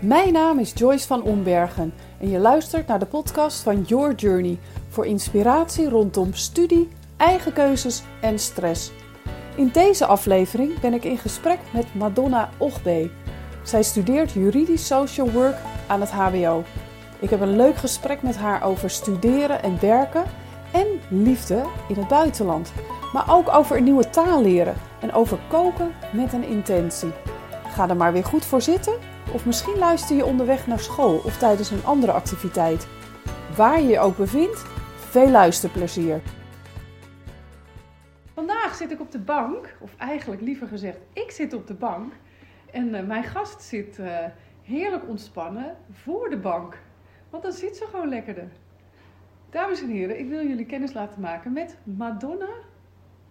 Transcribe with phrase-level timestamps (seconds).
[0.00, 4.58] Mijn naam is Joyce van Ombergen en je luistert naar de podcast van Your Journey
[4.88, 8.92] voor inspiratie rondom studie, eigen keuzes en stress.
[9.56, 13.10] In deze aflevering ben ik in gesprek met Madonna Ogbe.
[13.62, 15.56] Zij studeert juridisch social work
[15.86, 16.64] aan het HBO.
[17.18, 20.24] Ik heb een leuk gesprek met haar over studeren en werken
[20.72, 22.72] en liefde in het buitenland.
[23.12, 27.12] Maar ook over een nieuwe taal leren en over koken met een intentie.
[27.68, 31.38] Ga er maar weer goed voor zitten of misschien luister je onderweg naar school of
[31.38, 32.86] tijdens een andere activiteit.
[33.56, 34.64] Waar je je ook bevindt,
[34.96, 36.20] veel luisterplezier.
[38.34, 42.12] Vandaag zit ik op de bank, of eigenlijk liever gezegd, ik zit op de bank.
[42.70, 44.18] En uh, mijn gast zit uh,
[44.62, 46.78] heerlijk ontspannen voor de bank.
[47.30, 48.48] Want dan zit ze gewoon lekkerder.
[49.50, 52.48] Dames en heren, ik wil jullie kennis laten maken met Madonna.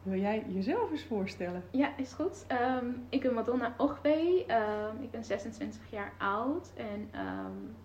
[0.08, 1.64] Wil jij jezelf eens voorstellen?
[1.72, 2.46] Ja, is goed.
[2.82, 4.46] Um, ik ben Madonna Ogbe.
[4.48, 6.72] Um, ik ben 26 jaar oud.
[6.76, 7.76] En um,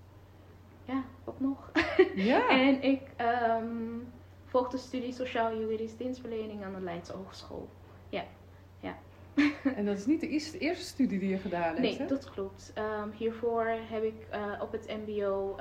[0.85, 1.71] ja, wat nog?
[2.15, 2.49] Ja.
[2.49, 3.01] en ik
[4.45, 7.69] volg de studie Sociaal Juridisch Dienstverlening aan de Leidse Hogeschool.
[8.09, 8.25] Ja.
[8.81, 8.97] ja.
[9.77, 12.07] en dat is niet de eerste, studie die je gedaan hebt, Nee, hè?
[12.07, 12.73] dat klopt.
[13.17, 15.57] hiervoor heb ik uh, op het mbo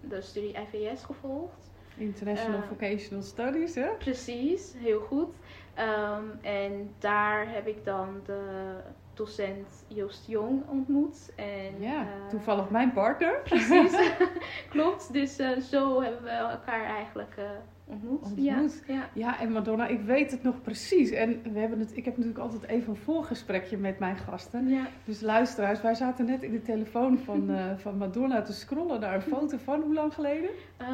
[0.00, 1.70] de studie IVS gevolgd.
[1.96, 3.88] International uh, Vocational Studies, hè?
[3.98, 5.34] Precies, heel goed.
[5.78, 8.74] Um, en daar heb ik dan de
[9.14, 11.32] docent Joost Jong ontmoet.
[11.36, 13.40] En, ja, uh, toevallig mijn partner.
[13.44, 14.12] Precies,
[14.70, 15.12] klopt.
[15.12, 17.34] Dus uh, zo hebben we elkaar eigenlijk
[17.84, 18.22] ontmoet.
[18.22, 18.82] ontmoet.
[18.86, 19.08] Ja, ja.
[19.12, 21.10] ja, en Madonna, ik weet het nog precies.
[21.10, 24.68] En we hebben het, ik heb natuurlijk altijd even een voorgesprekje met mijn gasten.
[24.68, 24.86] Ja.
[25.04, 27.50] Dus luisteraars, wij zaten net in de telefoon van,
[27.82, 30.50] van Madonna te scrollen naar een foto van hoe lang geleden?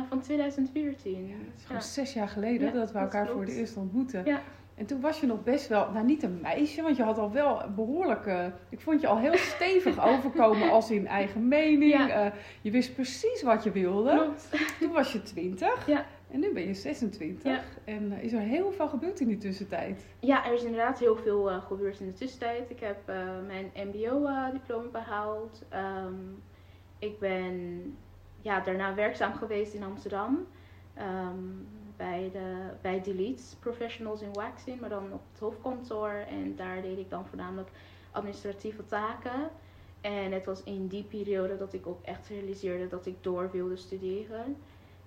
[0.08, 1.26] van 2014.
[1.26, 4.24] Ja, het is gewoon zes jaar geleden dat we elkaar dat voor de eerst ontmoeten.
[4.24, 4.40] Ja.
[4.78, 7.32] En toen was je nog best wel, nou niet een meisje, want je had al
[7.32, 11.92] wel behoorlijk, uh, ik vond je al heel stevig overkomen als in eigen mening.
[11.92, 12.26] Ja.
[12.26, 14.10] Uh, je wist precies wat je wilde.
[14.10, 14.48] Klopt.
[14.80, 16.04] Toen was je 20 ja.
[16.30, 17.42] en nu ben je 26.
[17.42, 17.60] Ja.
[17.84, 20.06] En uh, is er heel veel gebeurd in die tussentijd?
[20.20, 22.70] Ja, er is inderdaad heel veel gebeurd in de tussentijd.
[22.70, 23.06] Ik heb
[23.46, 25.62] mijn MBO-diploma behaald.
[26.06, 26.42] Um,
[26.98, 27.82] ik ben
[28.40, 30.46] ja, daarna werkzaam geweest in Amsterdam.
[30.98, 31.66] Um,
[31.98, 36.10] bij, de, bij Delete Professionals in Waxing, maar dan op het hoofdkantoor.
[36.10, 37.68] En daar deed ik dan voornamelijk
[38.10, 39.50] administratieve taken.
[40.00, 43.76] En het was in die periode dat ik ook echt realiseerde dat ik door wilde
[43.76, 44.56] studeren.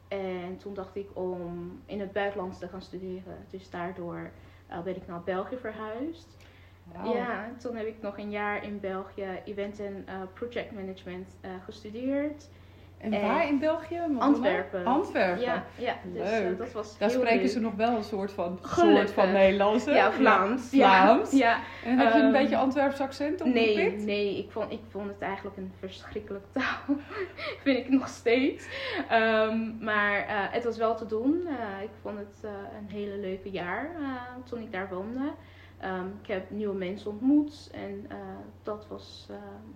[0.07, 3.45] En toen dacht ik om in het buitenland te gaan studeren.
[3.49, 4.31] Dus daardoor
[4.71, 6.37] uh, ben ik naar België verhuisd.
[6.83, 7.15] Wow.
[7.15, 11.51] Ja, toen heb ik nog een jaar in België event en uh, project management uh,
[11.65, 12.49] gestudeerd.
[13.01, 13.99] En, waar in België?
[14.17, 14.85] Antwerpen.
[14.85, 15.41] Antwerpen.
[15.43, 16.51] Ja, ja dus Leuk.
[16.51, 17.49] Uh, dat was Daar spreken leuk.
[17.49, 18.97] ze nog wel een soort van, Gelukkig.
[18.99, 19.85] soort van Nederlands.
[19.85, 19.91] hè?
[19.91, 20.71] Ja, Vlaams.
[20.71, 21.31] Ja, Vlaams.
[21.43, 21.59] Ja.
[21.85, 24.03] En heb je een Um, beetje Antwerps accent Nee, opgepikt?
[24.05, 26.95] nee ik, vond, ik vond het eigenlijk een verschrikkelijke taal.
[27.63, 28.67] Vind ik nog steeds.
[29.11, 31.41] Um, maar uh, het was wel te doen.
[31.45, 32.43] Uh, ik vond het
[32.79, 33.89] een hele leuke jaar
[34.43, 35.31] toen ik daar woonde.
[35.85, 38.07] Um, ik heb nieuwe mensen ontmoet en
[38.63, 39.27] dat was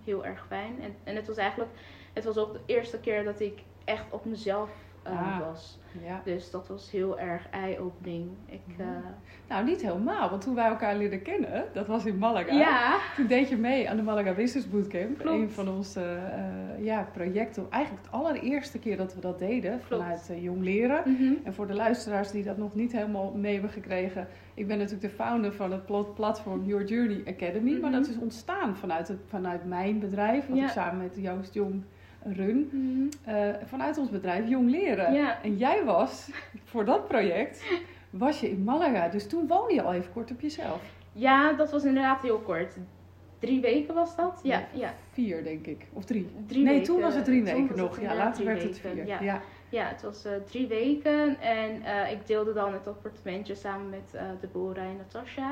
[0.04, 0.76] heel erg fijn.
[0.82, 1.70] En, en het was eigenlijk,
[2.16, 4.70] het was ook de eerste keer dat ik echt op mezelf
[5.08, 5.78] Ah, was.
[6.04, 6.20] Ja.
[6.24, 8.28] Dus dat was heel erg eye-opening.
[8.46, 8.84] Ik, Ja.
[8.84, 8.88] uh,
[9.48, 12.52] Nou, niet helemaal, want toen wij elkaar leren kennen, dat was in Malaga.
[12.52, 15.18] ja, Toen deed je mee aan de Malaga Business Bootcamp.
[15.18, 15.38] Klopt.
[15.40, 17.66] Een van onze eh, ja, projecten.
[17.70, 20.02] Eigenlijk de allereerste keer dat we dat deden Klopt.
[20.02, 21.02] vanuit eh, Jong Leren.
[21.06, 21.32] mhm.
[21.44, 24.28] En voor de luisteraars die dat nog niet helemaal mee hebben gekregen.
[24.54, 27.70] Ik ben natuurlijk de founder van het plat- platform Your Journey Academy.
[27.80, 28.00] Maar Mhm.
[28.00, 30.46] dat is ontstaan vanuit, het, vanuit mijn bedrijf.
[30.48, 30.64] Wat Ja.
[30.64, 31.82] ik samen met Joost Jong
[32.34, 32.68] run.
[32.72, 33.34] Mhm.
[33.36, 35.12] eh, vanuit ons bedrijf Jong Leren.
[35.12, 35.42] Ja.
[35.42, 36.30] En jij was,
[36.70, 37.64] voor dat project,
[38.10, 39.08] was je in Malaga.
[39.08, 40.80] Dus toen woonde je al even kort op jezelf.
[41.12, 42.76] Ja, dat was inderdaad heel kort.
[43.38, 44.40] Drie weken was dat?
[44.42, 44.94] Ja, ja.
[45.12, 45.86] Vier, denk ik.
[45.92, 46.28] Of drie.
[46.46, 46.86] Drie nee, weken.
[46.86, 48.00] toen was het drie weken het nog.
[48.00, 49.06] Ja, later werd het vier.
[49.06, 49.20] ja.
[49.20, 49.42] Ja.
[49.68, 54.14] Ja, het was eh, drie weken en eh, ik deelde dan het appartementje samen met
[54.14, 55.50] eh Deborah en Natasha.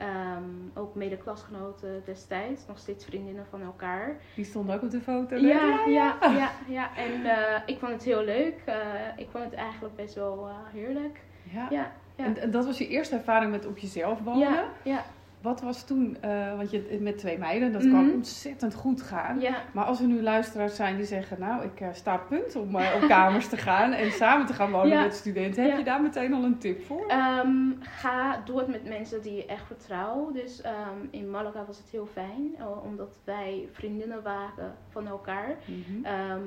[0.00, 0.42] Ehm,
[0.74, 4.16] ook mede-klasgenoten destijds, nog steeds vriendinnen van elkaar.
[4.34, 5.36] Die stond ook op de foto.
[5.36, 5.40] hè?
[5.40, 6.96] Ja, ja, ja, ja.
[6.96, 8.62] En eh, ik vond het heel leuk.
[8.64, 8.74] Eh,
[9.16, 11.20] ik vond het eigenlijk best wel eh, heerlijk.
[11.42, 11.66] Ja.
[11.70, 12.24] Ja, ja.
[12.24, 14.40] En, en dat was je eerste ervaring met op jezelf wonen.
[14.40, 15.04] ja, ja,
[15.42, 17.90] Wat was toen, eh, want je met twee meiden, dat Mhm.
[17.92, 19.40] kan ontzettend goed gaan.
[19.40, 19.62] ja.
[19.72, 22.94] Maar als er nu luisteraars zijn die zeggen, nou, ik eh, sta punt om eh,
[23.02, 25.02] op kamers te gaan en samen te gaan wonen Ja.
[25.02, 25.78] met studenten, heb Ja.
[25.78, 27.04] je daar meteen al een tip voor?
[27.08, 30.34] Ehm, ga, doe het met mensen die je echt vertrouwt.
[30.34, 32.54] Dus ehm, in Malaga was het heel fijn,
[32.84, 35.56] omdat wij vriendinnen waren van elkaar.
[35.64, 36.04] Mhm.
[36.04, 36.40] Ehm,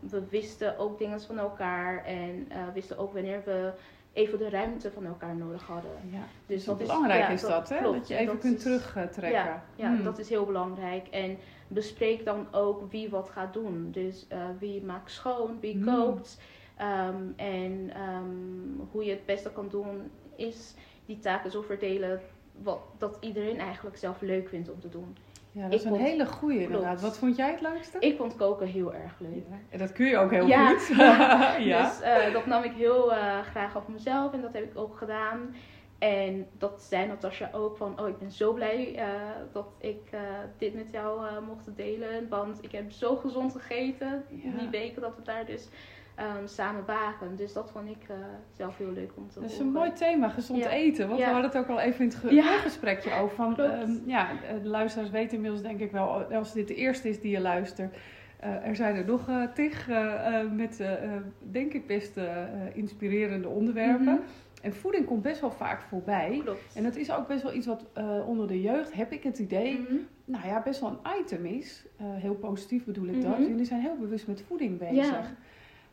[0.00, 3.70] we wisten ook dingen van elkaar en wisten ook wanneer we
[4.16, 5.90] even de ruimte van elkaar nodig hadden.
[6.10, 6.22] Ja.
[6.46, 7.78] Dus dat is belangrijk ja, is dat, hè?
[7.78, 7.98] klopt.
[7.98, 9.30] Dat je En even dat kunt is- terugtrekken.
[9.30, 10.02] Ja, ja Hmm.
[10.04, 11.06] dat is heel belangrijk.
[11.08, 13.90] En bespreek dan ook wie wat gaat doen.
[13.90, 15.84] Dus eh, wie maakt schoon, wie Mm.
[15.84, 16.40] kookt.
[16.76, 20.74] Ehm, en ehm, hoe je het beste kan doen is
[21.06, 22.20] die taken zo verdelen
[22.62, 25.16] wat, dat iedereen eigenlijk zelf leuk vindt om te doen.
[25.56, 26.86] Ja, dat is een vond- hele goeie inderdaad.
[26.88, 27.00] Klopt.
[27.02, 27.98] Wat vond jij het leukste?
[28.00, 29.44] Ik vond koken heel erg leuk.
[29.50, 30.68] Ja, En dat kun je ook heel Ja.
[30.68, 30.96] goed.
[31.64, 31.82] ja.
[31.88, 34.96] Dus eh, dat nam ik heel eh, graag op mezelf en dat heb ik ook
[34.96, 35.54] gedaan.
[35.98, 39.06] En dat zei Natasja ook van, oh ik ben zo blij eh,
[39.52, 40.10] dat ik
[40.58, 42.28] dit met jou mocht delen.
[42.28, 45.68] Want ik heb zo gezond gegeten die weken dat we daar dus
[46.16, 47.36] ehm, samen waren.
[47.36, 48.16] Dus dat vond ik eh,
[48.52, 49.66] zelf heel leuk om te Dat is horen.
[49.66, 50.70] een mooi thema, gezond Ja.
[50.70, 51.06] eten.
[51.08, 51.26] Want Ja.
[51.26, 52.52] we hadden het ook al even in het ge- Ja.
[52.52, 53.36] voorgesprekje over.
[53.36, 54.28] Van, ehm, ja,
[54.62, 57.96] de luisteraars weten inmiddels denk ik wel, als dit de eerste is die je luistert.
[58.40, 61.20] eh, er zijn er nog eh tig eh, eh, met, eh, eh,
[61.50, 64.04] denk ik, best eh, eh, inspirerende onderwerpen.
[64.04, 64.16] Mhm.
[64.62, 66.40] En voeding komt best wel vaak voorbij.
[66.44, 66.74] Klopt.
[66.76, 69.38] En dat is ook best wel iets wat eh, onder de jeugd, heb ik het
[69.38, 69.94] idee, Mhm.
[70.24, 71.86] nou ja, best wel een item is.
[71.96, 73.38] Eh, heel positief bedoel ik dat.
[73.38, 73.48] Mhm.
[73.48, 74.94] Jullie zijn heel bewust met voeding bezig.
[75.10, 75.22] Ja.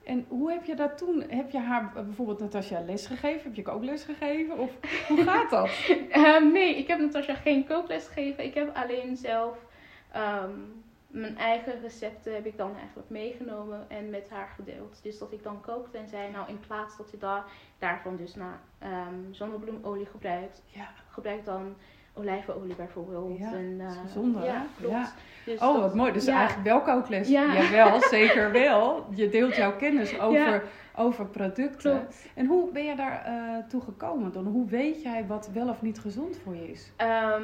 [0.04, 1.24] En hoe heb je dat toen?
[1.30, 3.44] Heb je haar eh, bijvoorbeeld Natasja les gegeven?
[3.44, 4.58] Heb je ook les gegeven?
[4.58, 4.72] Of
[5.08, 5.70] hoe gaat dat?
[6.10, 8.44] Ehm, nee, ik heb Natasja geen kookles gegeven.
[8.44, 9.58] Ik heb alleen zelf
[10.12, 10.52] ehm,
[11.08, 15.00] mijn eigen recepten heb ik dan eigenlijk meegenomen en met haar gedeeld.
[15.04, 17.44] Dus dat ik dan kookte en zei, nou in plaats dat je daar,
[17.80, 20.90] daarvan dus naar ehm, zonnebloemolie gebruikt, Ja.
[21.10, 21.76] gebruik dan
[22.14, 23.38] olijfolie bijvoorbeeld.
[23.38, 24.94] Ja, en, dat is eh, Ja, klopt.
[24.94, 25.12] Ja.
[25.46, 26.12] Dus Oh, dat- wat mooi.
[26.12, 26.38] Dus ja.
[26.38, 27.28] eigenlijk wel kookles.
[27.28, 27.54] Ja.
[27.54, 29.06] Jawel, zeker wel.
[29.16, 30.64] Je deelt jouw kennis over,
[30.96, 31.92] over producten.
[31.92, 32.28] Klopt.
[32.36, 34.46] En hoe ben je daar eh, toe gekomen dan?
[34.46, 36.92] Hoe weet jij wat wel of niet gezond voor je is?
[36.96, 37.42] Ehm,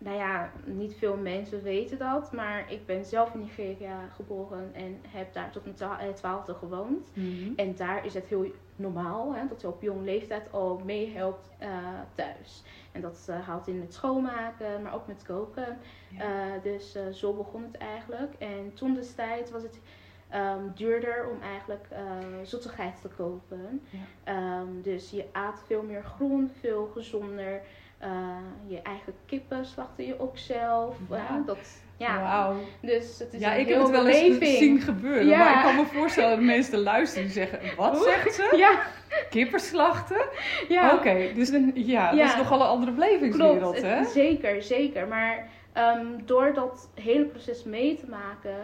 [0.00, 5.00] nou ja, niet veel mensen weten dat, maar ik ben zelf in Nigeria geboren en
[5.08, 7.10] heb daar tot mijn eh, twaalfde gewoond.
[7.56, 11.68] En daar is het heel normaal hè, dat je op jonge leeftijd al meehelpt eh,
[12.14, 12.62] thuis.
[12.92, 15.78] En dat eh, houdt in met schoonmaken, maar ook met koken.
[16.08, 16.58] Ja.
[16.62, 18.34] Dus zo begon het eigenlijk.
[18.38, 19.80] En toen destijds was het
[20.28, 21.88] ehm, duurder om eigenlijk
[22.42, 23.82] zoetigheid te kopen.
[23.90, 23.98] Ja.
[24.24, 27.62] Ehm, dus je aat veel meer groen, veel gezonder.
[28.00, 28.08] Eh,
[28.66, 30.96] je eigen kippen slachtte je ook zelf.
[31.10, 31.42] Ja.
[31.46, 31.58] Dat,
[31.96, 32.54] ja, Wauw.
[32.80, 35.26] dus het is Ja, een ik heb het wel eens zien gebeuren.
[35.26, 35.38] Ja.
[35.38, 37.58] Maar ik kan me voorstellen dat de meeste luisteren die zeggen...
[37.76, 38.02] Wat Oeh.
[38.02, 38.54] zegt ze?
[38.56, 38.80] Ja,
[39.30, 40.26] Kipperslachten?
[40.68, 40.94] ja.
[40.94, 44.04] Oké, dus dan- ja, dat is nogal een andere belevingswereld, Klopt, hè?
[44.04, 45.08] zeker, zeker.
[45.08, 48.56] Maar ehm, door dat hele proces mee te maken,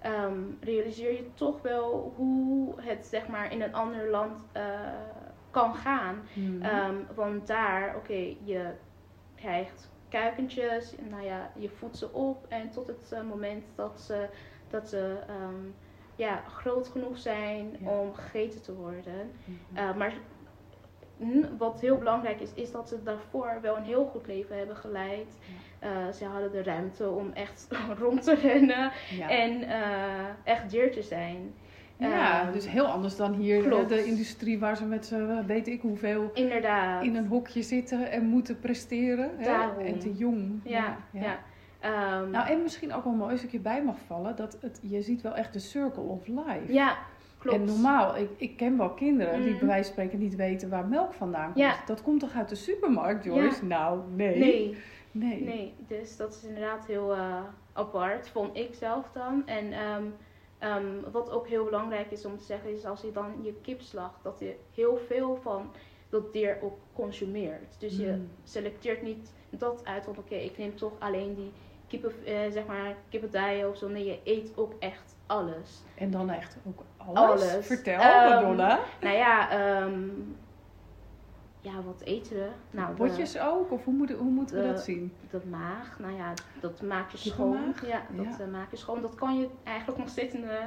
[0.00, 4.62] ehm, realiseer je toch wel hoe het zeg maar in een ander land eh,
[5.52, 6.22] kan gaan.
[6.62, 8.70] Ehm, want daar, oké, je
[9.34, 14.28] krijgt kuikentjes, nou ja, je voedt ze op en tot het eh, moment dat ze,
[14.70, 15.64] dat ze ehm,
[16.16, 17.90] ja, groot genoeg zijn Ja.
[17.90, 19.30] om gegeten te worden.
[19.44, 19.78] Mhm.
[19.78, 20.12] Uh, maar
[21.16, 24.76] mm, wat heel belangrijk is, is dat ze daarvoor wel een heel goed leven hebben
[24.76, 25.38] geleid.
[25.84, 27.68] Uh, ze hadden de ruimte om echt
[28.00, 29.28] rond te rennen ja.
[29.28, 31.54] en uh, echt dier te zijn.
[31.96, 33.88] Ja, Ehm, dus heel anders dan hier klopt.
[33.88, 37.04] de industrie waar ze met z'n weet ik hoeveel Inderdaad.
[37.04, 39.30] in een hokje zitten en moeten presteren.
[39.36, 39.82] Hè?
[39.84, 40.60] En te jong.
[40.64, 41.38] Ja, ja.
[41.80, 45.02] Ehm, Nou, en misschien ook wel mooi als ik hierbij mag vallen, dat het, je
[45.02, 46.72] ziet wel echt de circle of life.
[46.72, 46.96] ja,
[47.38, 47.56] klopt.
[47.58, 49.58] En normaal, ik, ik ken wel kinderen die Mhm.
[49.58, 51.58] bij wijze van spreken niet weten waar melk vandaan komt.
[51.58, 51.74] Ja.
[51.86, 53.64] Dat komt toch uit de supermarkt, Joyce?
[53.64, 54.38] Nou, nee.
[54.38, 54.76] Nee,
[55.10, 55.42] Nee.
[55.42, 57.36] nee, dus dat is inderdaad heel eh,
[57.72, 59.42] apart, vond ik zelf dan.
[59.46, 60.02] En ehm,
[60.62, 63.80] ehm, wat ook heel belangrijk is om te zeggen, is als je dan je kip
[63.80, 65.70] slacht, dat je heel veel van
[66.08, 67.74] dat dier ook consumeert.
[67.78, 68.30] Dus je Mm.
[68.44, 71.52] selecteert niet dat uit van oké, ik neem toch alleen die
[71.86, 73.88] kippen, eh, zeg maar kippendijen of zo.
[73.88, 75.82] Nee, je eet ook echt alles.
[75.94, 77.18] En dan echt ook alles?
[77.42, 77.66] Alles.
[77.66, 78.78] Vertel, Ehm, Madonna.
[79.00, 80.00] Nou ja, ehm,
[81.62, 82.46] ja, wat eten we?
[82.70, 83.70] Nou, de- Botjes ook?
[83.72, 85.12] Of hoe, moet, hoe moeten we de- dat zien?
[85.30, 87.74] de maag, nou ja, dat maak je schoon.
[87.86, 88.44] Ja, dat Ja.
[88.44, 89.00] eh, maak je schoon.
[89.00, 90.58] Dat kan je eigenlijk nog steeds in de,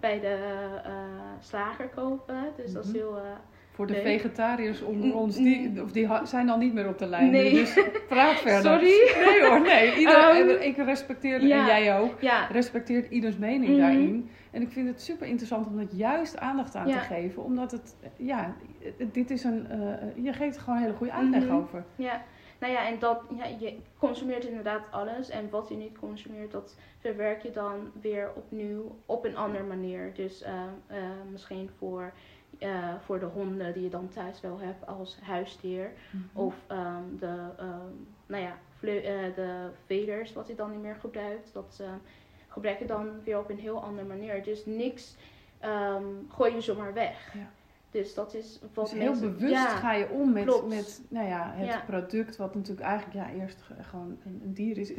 [0.00, 0.36] bij de
[0.84, 0.92] eh,
[1.40, 2.36] slager kopen.
[2.56, 2.98] Dus dat is Mhm.
[2.98, 3.16] heel...
[3.16, 3.22] eh,
[3.70, 7.30] Voor de vegetariërs onder ons, die, of die zijn al niet meer op de lijn.
[7.30, 7.50] Nee.
[7.54, 8.62] Dus praat verder.
[8.72, 9.12] Sorry.
[9.26, 9.94] Nee hoor, nee.
[9.98, 11.58] Ieder, Ehm, ik respecteer, ja.
[11.58, 13.80] en jij ook, ja, respecteert ieders mening Mhm.
[13.80, 14.30] daarin.
[14.54, 16.98] En ik vind het super interessant om het juist aandacht aan Ja.
[16.98, 17.42] te geven.
[17.44, 18.54] Omdat het, ja,
[19.12, 21.54] dit is een, eh, je geeft er gewoon een hele goede uitleg Mhm.
[21.54, 21.84] over.
[21.96, 22.22] ja.
[22.60, 25.28] Nou ja, en dat, ja, je consumeert inderdaad alles.
[25.30, 30.12] En wat je niet consumeert, dat verwerk je dan weer opnieuw op een andere manier.
[30.14, 30.52] Dus eh,
[30.86, 30.96] eh,
[31.30, 32.12] misschien voor,
[33.00, 35.90] voor de honden die je dan thuis wel hebt als huisdier.
[36.32, 37.92] Of ehm, de, ehm,
[38.26, 41.52] nou ja, eh, de veders, wat hij dan niet meer gebruikt.
[41.52, 41.96] Dat ehm,
[42.54, 44.42] gebruik je dan weer op een heel andere manier.
[44.42, 45.16] Dus niks
[45.60, 47.34] ehm, gooi je zomaar weg.
[47.34, 47.50] Ja.
[47.90, 50.68] Dus dat is wat Dus heel mensen- bewust ja, ga je om met, klopt.
[50.68, 51.82] met nou ja, het Ja.
[51.86, 54.92] product, wat natuurlijk eigenlijk ja, eerst ge- gewoon een, een dier is.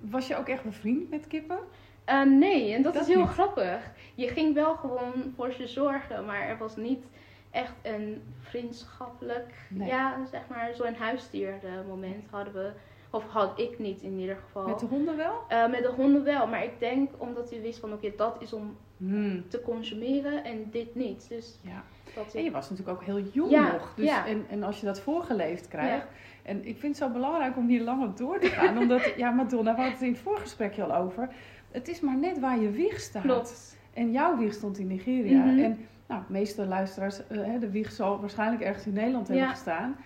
[0.00, 1.58] Was je ook echt bevriend met kippen?
[2.04, 3.28] Eh, nee, en dat, Dat is heel niet.
[3.30, 3.90] grappig.
[4.14, 7.04] Je ging wel gewoon voor ze zorgen, maar er was niet
[7.50, 9.88] echt een vriendschappelijk, Nee.
[9.88, 12.70] ja, zeg maar, zo'n huisdier eh, moment hadden we,
[13.16, 14.66] of had ik niet in ieder geval.
[14.68, 15.32] Met de honden wel?
[15.48, 18.52] Eh, met de honden wel, maar ik denk omdat hij wist van oké, dat is
[18.52, 19.48] om Hmm.
[19.48, 21.26] te consumeren en dit niet.
[21.28, 21.82] Dus Ja.
[22.14, 23.92] dat En je was natuurlijk ook heel jong Ja, nog.
[23.96, 24.26] Dus, ja.
[24.26, 26.06] en, en als je dat voorgeleefd krijgt.
[26.42, 28.78] En ik vind het zo belangrijk om hier lang op door te gaan.
[28.78, 31.28] omdat, ja, Madonna, we hadden het in het voorgesprekje al over.
[31.70, 33.22] Het is maar net waar je wieg staat.
[33.22, 33.76] Klopt.
[33.94, 35.44] En jouw wieg stond in Nigeria.
[35.44, 35.58] Mhm.
[35.58, 39.96] En nou, de meeste luisteraars, eh, de wieg zal waarschijnlijk ergens in Nederland hebben gestaan.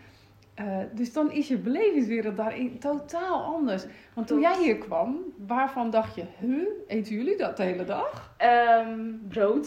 [0.60, 3.84] Eh, dus dan is je belevingswereld daarin totaal anders.
[4.14, 8.34] Want toen jij hier kwam, waarvan dacht je, huh, eten jullie dat de hele dag?
[8.36, 9.66] Ehm, brood.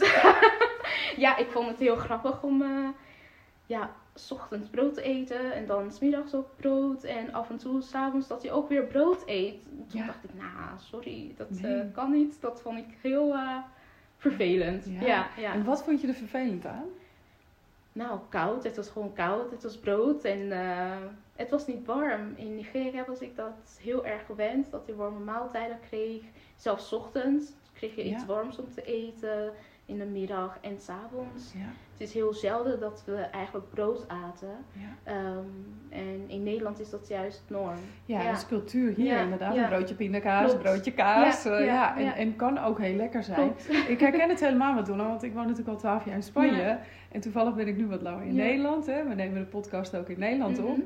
[1.23, 2.88] ja, ik vond het heel grappig om eh,
[3.65, 7.81] ja, s ochtends brood te eten en dan smiddags ook brood en af en toe
[7.81, 9.63] s'avonds dat hij ook weer brood eet.
[9.88, 10.05] Toen Ja.
[10.05, 11.73] dacht ik, nou, sorry, dat Nee.
[11.75, 12.38] eh, kan niet.
[12.41, 13.35] Dat vond ik heel
[14.17, 14.85] vervelend.
[15.00, 15.05] Ja.
[15.07, 15.27] Ja.
[15.38, 16.85] Ja, En wat vond je er vervelend aan?
[17.93, 18.63] Nou, koud.
[18.63, 19.51] Het was gewoon koud.
[19.51, 20.97] Het was brood en eh,
[21.35, 22.33] het was niet warm.
[22.35, 26.21] In Nigeria was ik dat heel erg gewend, dat je warme maaltijden kreeg.
[26.55, 28.27] Zelfs ochtends kreeg je iets Ja.
[28.27, 29.53] warms om te eten.
[29.93, 31.53] In de middag en 's avonds.
[31.53, 31.59] Ja,
[31.91, 34.47] Het is heel zelden dat we eigenlijk brood aten.
[34.71, 35.12] ja.
[35.12, 35.45] Ehm,
[35.89, 37.75] en in Nederland is dat juist norm.
[38.05, 38.27] Ja, Ja.
[38.27, 39.55] dat is cultuur hier inderdaad.
[39.57, 40.53] Een broodje pindakaas, Klopt.
[40.65, 41.43] een broodje kaas.
[41.43, 43.38] Ja, eh, ja, en, en kan ook heel lekker zijn.
[43.38, 43.69] Klopt.
[43.93, 46.77] Ik herken het helemaal wat doen, want ik woon natuurlijk al twaalf jaar in Spanje.
[47.12, 48.35] En toevallig ben ik nu wat langer in.
[48.35, 48.85] Nederland.
[48.85, 49.07] Hè.
[49.07, 50.77] We nemen de podcast ook in Nederland op.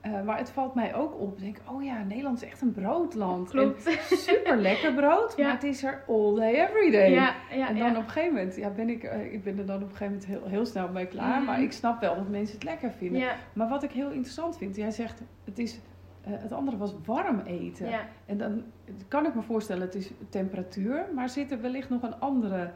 [0.00, 1.36] Eh, maar het valt mij ook op.
[1.36, 3.50] Ik denk, oh ja, Nederland is echt een broodland.
[3.50, 3.86] Klopt.
[4.10, 5.44] En super lekker brood, Ja.
[5.44, 7.10] maar het is er all day, every day.
[7.10, 9.66] Ja, ja, en dan op een gegeven moment, ja, ben ik, eh, ik ben er
[9.66, 11.36] dan op een gegeven moment heel, heel snel mee klaar.
[11.36, 11.44] Mhm.
[11.44, 13.22] Maar ik snap wel dat mensen het lekker vinden.
[13.52, 15.80] Maar wat ik heel interessant vind, jij zegt, het, is,
[16.24, 17.88] eh, het andere was warm eten.
[17.88, 18.00] ja.
[18.26, 18.62] En dan
[19.08, 22.70] kan ik me voorstellen, het is temperatuur, maar zit er wellicht nog een andere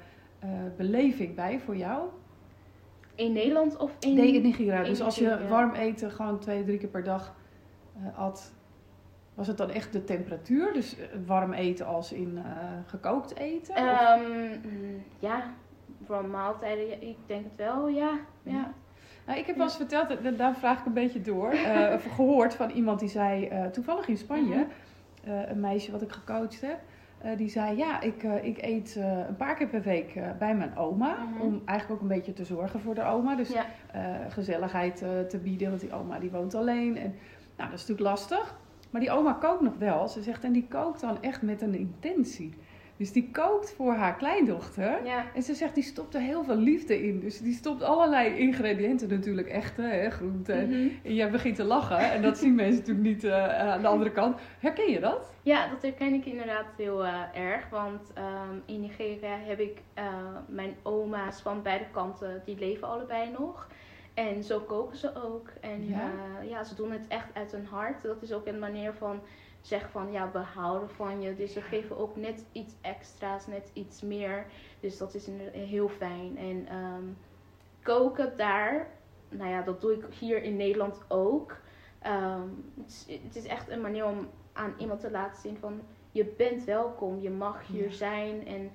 [0.77, 2.09] beleving bij voor jou?
[3.15, 4.15] In Nederland of in...
[4.15, 4.79] Nee, in Nigeria.
[4.79, 5.49] in Dus als je Nigeria.
[5.49, 7.35] warm eten gewoon twee, drie keer per dag
[7.97, 8.53] eh at,
[9.35, 10.73] was het dan echt de temperatuur?
[10.73, 12.45] Dus eh, warm eten als in eh,
[12.87, 13.75] gekookt eten?
[13.75, 14.21] Ehm,
[15.19, 15.43] ja,
[16.05, 18.19] voor maaltijden, ik denk het wel, ja.
[18.43, 18.53] ja.
[18.53, 18.73] Ja.
[19.27, 21.53] Nou, ik heb wel eens verteld, daar vraag ik een beetje door,
[21.95, 24.67] of gehoord van iemand die zei, toevallig in Spanje,
[25.27, 25.33] Mhm.
[25.51, 26.79] een meisje wat ik gecoacht heb,
[27.25, 30.55] eh, die zei, ja, ik, eh, ik eet eh, een paar keer per week bij
[30.57, 31.41] mijn oma, Mhm.
[31.41, 33.35] om eigenlijk ook een beetje te zorgen voor de oma.
[33.35, 33.65] Dus Ja.
[34.29, 34.97] gezelligheid
[35.29, 36.97] te bieden, want die oma die woont alleen.
[36.97, 37.15] En,
[37.57, 38.59] nou, dat is natuurlijk lastig.
[38.91, 40.09] Maar die oma kookt nog wel.
[40.09, 42.55] Ze zegt, en die kookt dan echt met een intentie.
[42.97, 45.05] Dus die kookt voor haar kleindochter.
[45.05, 47.21] Ja, En ze zegt, die stopt er heel veel liefde in.
[47.21, 50.69] Dus die stopt allerlei ingrediënten natuurlijk, echte hè, groenten.
[50.69, 50.89] Mhm.
[51.03, 52.13] En jij begint te lachen.
[52.13, 54.41] En dat zien mensen natuurlijk niet eh, aan de andere kant.
[54.59, 55.33] Herken je dat?
[55.43, 57.69] ja, dat herken ik inderdaad heel eh, erg.
[57.69, 60.05] Want ehm, in Nigeria heb ik eh,
[60.47, 63.69] mijn oma's van beide kanten, die leven allebei nog.
[64.15, 65.49] En zo koken ze ook.
[65.61, 65.89] En
[66.49, 68.03] ja ze doen het echt uit hun hart.
[68.03, 69.21] Dat is ook een manier van
[69.67, 71.35] zeggen van ja, we houden van je.
[71.35, 74.47] Dus ze geven ook net iets extra's, net iets meer.
[74.81, 76.37] Dus dat is heel fijn.
[76.39, 77.05] En ehm,
[77.83, 78.87] koken daar,
[79.29, 81.57] nou ja, dat doe ik hier in Nederland ook.
[81.99, 82.49] Ehm,
[82.81, 85.81] het, is, het is echt een manier om aan iemand te laten zien van
[86.11, 87.97] je bent welkom, je mag hier Ja.
[87.97, 88.71] zijn en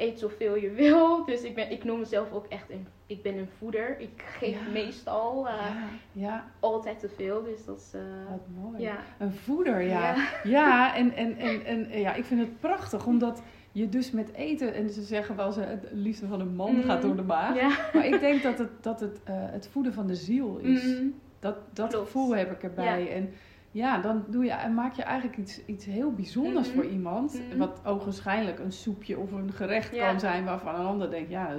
[0.00, 1.08] eet zoveel je wil.
[1.26, 4.00] Dus ik, ben, ik noem mezelf ook echt een, ik ben een voeder.
[4.00, 4.72] Ik geef Ja.
[4.72, 7.92] meestal eh, ja, ja, altijd te veel, dus dat is...
[7.94, 8.82] eh, wat mooi.
[8.82, 8.96] ja.
[9.18, 10.14] Een voeder, ja.
[10.44, 10.94] Ja.
[10.96, 13.42] En, en, en, en ja, ik vind het prachtig, omdat
[13.72, 16.82] je dus met eten, en ze zeggen wel, ze, het liefde van een man Mm.
[16.82, 17.92] gaat door de maag.
[17.92, 20.84] Maar ik denk dat het, dat het, eh, het voeden van de ziel is.
[20.84, 21.04] Mhm.
[21.38, 22.04] Dat, dat Klopt.
[22.06, 23.12] gevoel heb ik erbij.
[23.12, 23.32] En
[23.70, 26.76] ja, dan doe je, maak je eigenlijk iets, iets heel bijzonders Mhm.
[26.76, 27.40] voor iemand.
[27.48, 27.58] Mhm.
[27.58, 30.08] Wat ogenschijnlijk een soepje of een gerecht Ja.
[30.10, 31.56] kan zijn waarvan een ander denkt, ja, eh,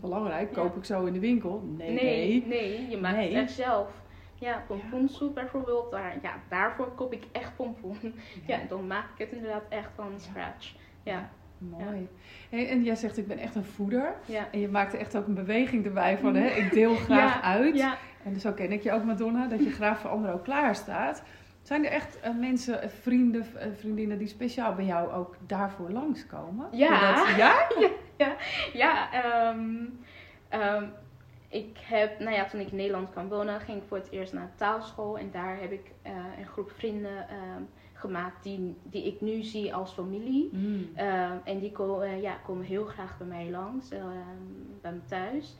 [0.00, 0.62] belangrijk, Ja.
[0.62, 1.64] koop ik zo in de winkel.
[1.76, 2.46] Nee, Nee, nee.
[2.46, 3.34] nee, je maakt Nee.
[3.34, 3.88] het echt zelf.
[4.34, 7.96] Ja, pompoensoep bijvoorbeeld, daar, ja, daarvoor koop ik echt pompoen.
[8.46, 10.74] Ja, dan maak ik het inderdaad echt van scratch.
[11.02, 12.08] Ja, Mooi.
[12.50, 14.14] En jij zegt, ik ben echt een voeder.
[14.26, 14.48] ja.
[14.52, 17.76] En je maakte echt ook een beweging erbij van, hè, ik deel graag Ja, uit.
[17.76, 20.74] Ja, En zo ken ik je ook, Madonna, dat je graag voor anderen ook klaar
[20.74, 21.22] staat.
[21.62, 25.90] Zijn er echt eh, mensen, eh, vrienden, eh, vriendinnen die speciaal bij jou ook daarvoor
[25.90, 26.66] langskomen?
[26.72, 27.14] Ja.
[27.14, 27.36] Dat-
[28.18, 28.36] ja?
[28.72, 29.84] ja ehm,
[30.48, 30.84] ehm,
[31.48, 34.32] ik heb, nou ja, toen ik in Nederland kwam wonen, ging ik voor het eerst
[34.32, 35.18] naar taalschool.
[35.18, 35.90] En daar heb ik
[36.38, 37.62] een groep vrienden ehm,
[37.92, 40.48] gemaakt die, die ik nu zie als familie.
[40.52, 40.88] Mm.
[41.44, 43.88] En die ko- ja, komen heel graag bij mij langs,
[44.80, 45.56] bij me thuis.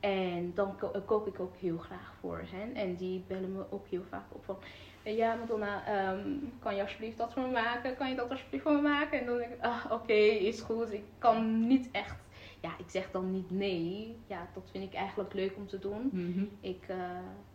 [0.00, 2.74] En dan ko- kook ik ook heel graag voor hen.
[2.74, 4.56] En die bellen me ook heel vaak op van...
[5.04, 7.96] "Eh, Ja, Madonna, ehm, kan je alsjeblieft dat voor me maken?
[7.96, 9.20] Kan je dat alsjeblieft voor me maken?
[9.20, 10.92] En dan denk ik, ah, oké, is goed.
[10.92, 12.16] Ik kan niet echt...
[12.60, 14.16] Ja, ik zeg dan niet nee.
[14.26, 16.08] Ja, dat vind ik eigenlijk leuk om te doen.
[16.12, 16.44] Mhm.
[16.60, 16.96] Ik eh,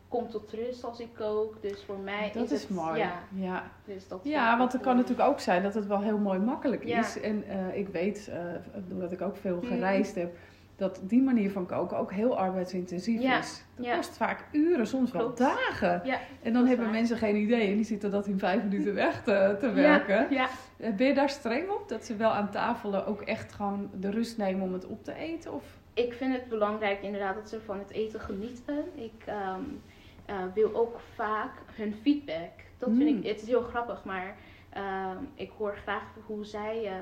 [0.07, 1.61] kom tot rust als ik kook.
[1.61, 2.69] Dus voor mij Dat is, is het...
[2.69, 2.99] mooi.
[2.99, 3.71] Ja, ja.
[3.85, 5.03] dus dat Ja, want het kan mooi.
[5.05, 6.99] natuurlijk ook zijn dat het wel heel mooi makkelijk Ja.
[6.99, 7.21] is.
[7.21, 8.41] En eh, ik weet, eh,
[8.87, 9.65] doordat ik ook veel Mhm.
[9.65, 10.35] gereisd heb,
[10.79, 13.63] dat die manier van koken ook heel arbeidsintensief Ja, is.
[13.79, 13.95] Ja.
[13.95, 16.01] kost vaak uren, soms wel dagen.
[16.03, 16.93] Ja, En dan hebben waar.
[16.95, 20.15] mensen geen idee en die zitten dat in vijf minuten weg te, te werken.
[20.15, 20.47] Ja, ja.
[20.77, 21.89] Eh, Ben je daar streng op?
[21.89, 25.13] Dat ze wel aan tafel ook echt gewoon de rust nemen om het op te
[25.13, 25.53] eten?
[25.53, 25.77] Of?
[25.93, 28.83] ik vind het belangrijk inderdaad dat ze van het eten genieten.
[28.95, 29.61] Ik ehm,
[30.25, 32.51] eh, wil ook vaak hun feedback.
[32.77, 33.17] Dat vind Mm.
[33.17, 34.35] ik, het is heel grappig, maar
[34.69, 36.93] ehm, ik hoor graag hoe zij eh,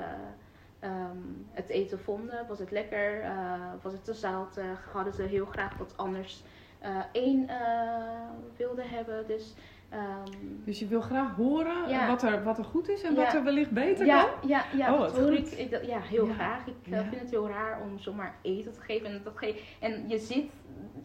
[0.78, 1.16] ehm,
[1.52, 2.46] het eten vonden.
[2.48, 3.20] Was het lekker?
[3.20, 4.88] Eh, was het te zoutig?
[4.92, 6.42] Hadden ze heel graag wat anders
[6.78, 9.26] eh één eh, wilden hebben?
[9.26, 9.54] Dus
[9.88, 10.32] ehm,
[10.64, 12.06] Dus je wil graag horen Ja.
[12.08, 13.24] wat, er, wat er goed is en Ja.
[13.24, 14.48] wat er wellicht beter ja, kan?
[14.48, 15.52] ja, ja, Oh, dat wat hoor goed.
[15.52, 16.66] ik, ik- dat- ja, heel graag.
[16.66, 19.10] Ik eh, vind het heel raar om zomaar eten te geven.
[19.10, 20.52] En, dat ge en je ziet,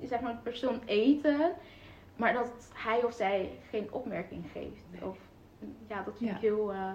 [0.04, 1.52] zeg maar, een persoon eten,
[2.16, 4.84] maar dat hij of zij geen opmerking geeft.
[4.92, 5.06] Nee.
[5.10, 5.18] Of,
[5.88, 6.92] ja, dat vind ik heel eh,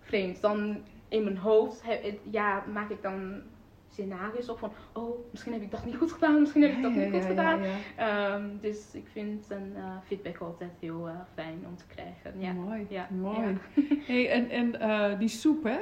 [0.00, 0.40] vreemd.
[0.40, 0.76] Dan
[1.08, 3.42] in mijn hoofd he- ja, maak ik dan
[3.88, 6.94] scenario's op van, oh, misschien heb ik dat niet goed gedaan, misschien heb ik dat
[6.94, 7.60] Ja, niet ja, goed gedaan.
[7.96, 12.40] Ehm, dus ik vind een eh, feedback altijd heel eh, fijn om te krijgen.
[12.40, 12.52] Ja.
[12.52, 13.08] Mooi, Ja.
[13.10, 13.56] mooi.
[14.06, 15.78] Hey, en en eh, die soep, hè?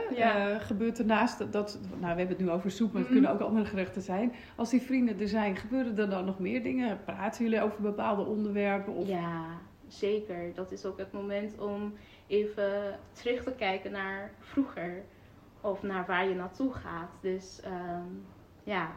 [0.61, 1.79] Gebeurt ernaast dat, dat...
[1.91, 3.21] Nou, we hebben het nu over soep, maar het Mhm.
[3.21, 4.33] kunnen ook andere gerechten zijn.
[4.57, 6.99] Als die vrienden er zijn, gebeuren er dan nog meer dingen?
[7.05, 8.93] Praten jullie over bepaalde onderwerpen?
[8.93, 9.09] Of...
[9.09, 9.45] Ja,
[9.89, 10.55] zeker.
[10.55, 11.93] Dat is ook het moment om
[12.27, 15.03] even terug te kijken naar vroeger.
[15.65, 17.11] Of naar waar je naartoe gaat.
[17.21, 18.09] Dus ehm,
[18.63, 18.93] ja,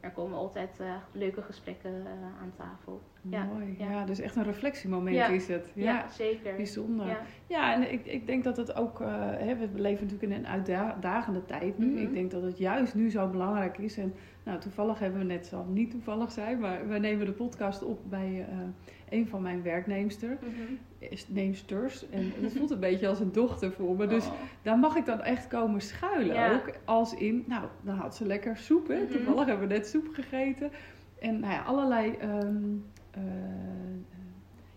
[0.00, 3.02] er komen altijd eh, leuke gesprekken eh, aan tafel.
[3.30, 3.90] Ja, Mooi, ja.
[3.90, 4.04] ja.
[4.04, 5.26] dus echt een reflectiemoment Ja.
[5.26, 5.70] is het.
[5.74, 6.54] Ja, Ja, zeker.
[6.56, 7.16] bijzonder.
[7.46, 9.00] Ja, en ik, ik denk dat het ook...
[9.00, 11.86] eh, hè, we leven natuurlijk in een uitdagende tijd nu.
[11.86, 11.98] Mhm.
[12.02, 13.98] Ik denk dat het juist nu zo belangrijk is.
[13.98, 14.14] En
[14.44, 18.00] nou, toevallig hebben we net, zal niet toevallig zijn, maar we nemen de podcast op
[18.10, 18.56] bij eh,
[19.18, 20.38] een van mijn werknemster.
[20.40, 20.72] Mhm.
[21.12, 22.08] is- neemsters.
[22.10, 24.06] En het voelt een beetje als een dochter voor me.
[24.06, 24.32] Dus Oh.
[24.62, 26.70] daar mag ik dan echt komen schuilen ook.
[26.84, 28.88] Als in, nou, dan had ze lekker soep.
[28.88, 29.02] Hè?
[29.02, 29.10] Mhm.
[29.12, 30.70] Toevallig hebben we net soep gegeten.
[31.20, 32.64] En nou ja, allerlei ehm,
[33.14, 33.22] eh,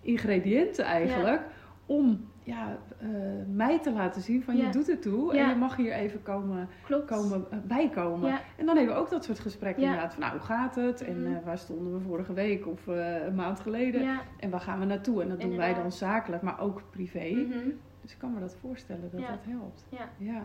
[0.01, 1.41] ingrediënten eigenlijk.
[1.85, 3.07] Om ja, eh,
[3.53, 5.37] mij te laten zien van je doet het toe.
[5.37, 7.05] En je mag hier even komen, Klopt.
[7.05, 8.39] komen eh, bijkomen.
[8.57, 10.13] En dan hebben we ook dat soort gesprekken inderdaad.
[10.13, 11.01] Van nou, hoe gaat het?
[11.01, 11.35] En Mhm.
[11.35, 14.19] eh, waar stonden we vorige week of eh, een maand geleden?
[14.39, 15.21] En waar gaan we naartoe?
[15.21, 17.29] En dat doen wij dan zakelijk, maar ook privé.
[17.29, 17.69] Mhm.
[18.01, 19.85] Dus ik kan me dat voorstellen dat dat helpt.
[19.89, 20.09] Ja.
[20.17, 20.41] ja.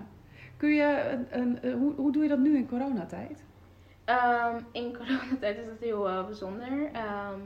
[0.57, 3.45] Kun je een, een, eh, hoe, hoe doe je dat nu in coronatijd?
[4.05, 6.91] Ehm, in coronatijd is het heel eh, bijzonder.
[6.93, 7.41] Ehm,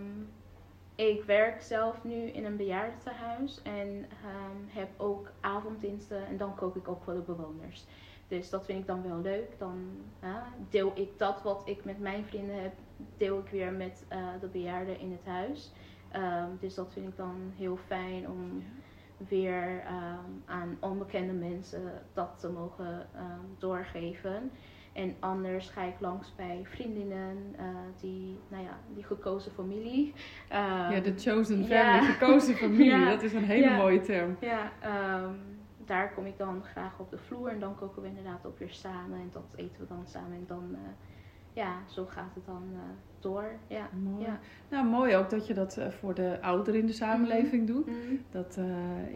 [0.94, 6.76] ik werk zelf nu in een bejaardentehuis en ehm, heb ook avonddiensten en dan kook
[6.76, 7.84] ik ook voor de bewoners.
[8.28, 9.58] Dus dat vind ik dan wel leuk.
[9.58, 9.88] Dan
[10.70, 12.72] deel ik dat wat ik met mijn vrienden heb,
[13.16, 15.72] deel ik weer met eh, de bejaarden in het huis.
[16.60, 18.64] Dus dat vind ik dan heel fijn om
[19.16, 19.82] weer
[20.44, 23.06] aan onbekende mensen dat te mogen
[23.58, 24.50] doorgeven.
[24.94, 27.64] En anders ga ik langs bij vriendinnen, eh,
[28.00, 30.12] die, nou ja, die gekozen familie.
[30.48, 32.02] Ehm, ja, de chosen family, ja.
[32.12, 32.84] gekozen familie.
[32.84, 33.10] Ja.
[33.10, 33.76] Dat is een hele Ja.
[33.76, 34.36] mooie term.
[34.40, 35.34] Ja, ehm,
[35.84, 38.70] daar kom ik dan graag op de vloer en dan koken we inderdaad ook weer
[38.72, 40.80] samen en dat eten we dan samen en dan, eh,
[41.54, 42.78] ja, zo gaat het dan eh,
[43.20, 43.44] door.
[43.66, 43.88] Ja.
[44.02, 44.24] Mooi.
[44.24, 44.38] Ja.
[44.68, 47.86] Nou, mooi ook dat je dat eh, voor de ouderen in de samenleving doet.
[47.86, 47.96] Mhm.
[48.30, 48.64] Dat, eh,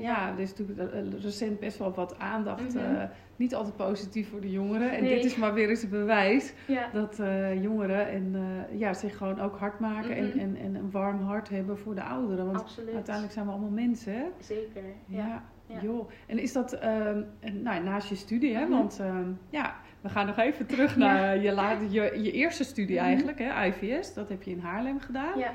[0.03, 0.27] Ja.
[0.27, 2.75] ja, er is natuurlijk recent best wel wat aandacht.
[2.75, 2.85] Mhm.
[2.85, 3.03] eh,
[3.37, 4.91] niet altijd positief voor de jongeren.
[4.91, 5.15] En Nee.
[5.15, 6.89] dit is maar weer eens een bewijs Ja.
[6.93, 7.21] dat
[7.61, 8.37] jongeren en,
[8.79, 10.39] ja, zich gewoon ook hard maken en, Mhm.
[10.39, 12.47] en, en een warm hart hebben voor de ouderen.
[12.47, 12.95] Want Absoluut.
[12.95, 14.25] uiteindelijk zijn we allemaal mensen, hè?
[14.41, 14.83] Zeker.
[15.07, 15.43] Ja,
[15.83, 16.09] joh.
[16.27, 17.23] En is dat ehm,
[17.63, 18.63] nou, naast je studie, hè?
[18.63, 18.71] Mhm.
[18.71, 19.75] Want ehm, ja,
[20.09, 20.99] we gaan nog even terug Ja.
[20.99, 23.05] naar je, je, je eerste studie Mhm.
[23.05, 23.65] eigenlijk, hè?
[23.67, 24.15] IVS.
[24.15, 25.39] Dat heb je in Haarlem gedaan.
[25.39, 25.53] Ja.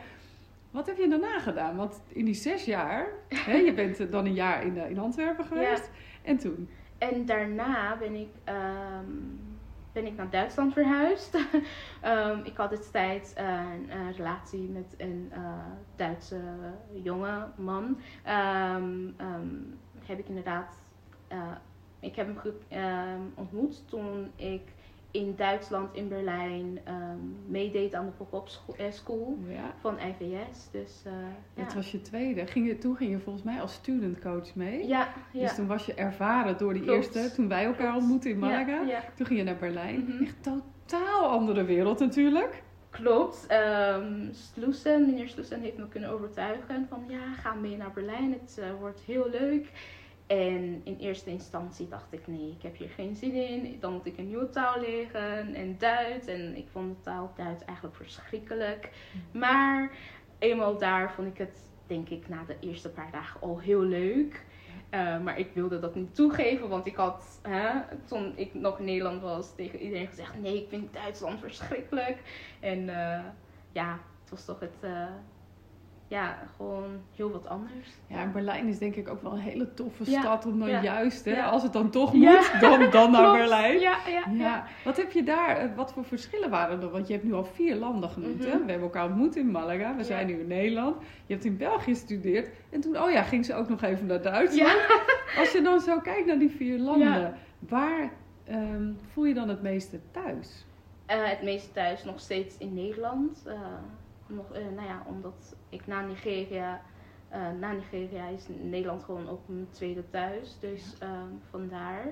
[0.71, 1.75] Wat heb je daarna gedaan?
[1.75, 3.07] Want in die zes jaar,
[3.47, 5.91] hè, je bent eh, dan een jaar in, eh, in Antwerpen geweest.
[6.23, 6.69] En toen?
[6.97, 9.11] En daarna ben ik, ehm,
[9.93, 11.37] ben ik naar Duitsland verhuisd.
[12.01, 15.39] Ehm, ik had destijds een, een relatie met een eh,
[15.95, 16.39] Duitse
[17.03, 17.97] jonge man.
[18.23, 19.07] Ehm,
[20.05, 20.81] heb ik inderdaad,
[21.27, 21.37] eh,
[22.03, 24.61] ik heb hem ehm, ontmoet toen ik
[25.11, 29.73] in Duitsland, in Berlijn, ehm, meedeed aan de pop-up eh, school Ja.
[29.79, 30.69] van IVS.
[30.71, 31.11] Dus eh,
[31.53, 31.63] ja.
[31.63, 32.47] Dat was je tweede.
[32.47, 34.87] Ging je, toen ging je volgens mij als student coach mee.
[34.87, 35.39] ja, ja.
[35.41, 37.15] Dus toen was je ervaren door die Klopt.
[37.15, 38.81] eerste, toen wij elkaar ontmoetten in Malaga.
[38.81, 39.03] Ja.
[39.15, 40.05] Toen ging je naar Berlijn.
[40.07, 40.23] Mhm.
[40.23, 42.63] Echt totaal andere wereld natuurlijk.
[42.89, 43.47] Klopt.
[43.51, 44.31] Um,
[45.05, 48.31] meneer Sloesen heeft me kunnen overtuigen van ja, ga mee naar Berlijn.
[48.31, 49.71] Het uh, wordt heel leuk.
[50.27, 53.77] En in eerste instantie dacht ik, nee, ik heb hier geen zin in.
[53.79, 56.27] Dan moet ik een nieuwe taal leren en Duits.
[56.27, 58.89] En ik vond de taal Duits eigenlijk verschrikkelijk.
[59.11, 59.39] Mhm.
[59.39, 59.91] Maar
[60.39, 64.45] eenmaal daar vond ik het, denk ik, na de eerste paar dagen al heel leuk.
[64.93, 67.69] Uh, maar ik wilde dat niet toegeven, want ik had, hè,
[68.05, 72.17] toen ik nog in Nederland was, tegen iedereen gezegd: nee, ik vind Duitsland verschrikkelijk.
[72.59, 73.19] En uh,
[73.71, 75.07] ja, het was toch het, uh,
[76.13, 77.87] ja, gewoon heel wat anders.
[78.07, 81.25] Ja, en Berlijn is denk ik ook wel een hele toffe stad om dan juist,
[81.25, 83.79] hè, als het dan toch moet, dan, dan naar Berlijn.
[83.79, 86.89] Ja, ja, ja, Wat heb je daar, eh, wat voor verschillen waren er?
[86.89, 88.49] Want je hebt nu al vier landen genoemd, hè?
[88.49, 88.65] Mhm.
[88.65, 90.95] We hebben elkaar ontmoet in Malaga, we zijn nu in Nederland.
[91.25, 94.21] Je hebt in België gestudeerd en toen, oh ja, ging ze ook nog even naar
[94.21, 94.79] Duitsland.
[95.39, 98.11] Als je dan zo kijkt naar die vier landen, waar
[98.49, 100.65] um, voel je dan het meeste thuis?
[101.09, 103.43] Uh, het meeste thuis nog steeds in Nederland.
[103.47, 103.53] Uh,
[104.27, 106.81] nog, uh, nou ja, omdat ik na Nigeria,
[107.31, 110.57] uh, na Nigeria is Nederland gewoon ook mijn tweede thuis.
[110.59, 112.05] Dus um, vandaar.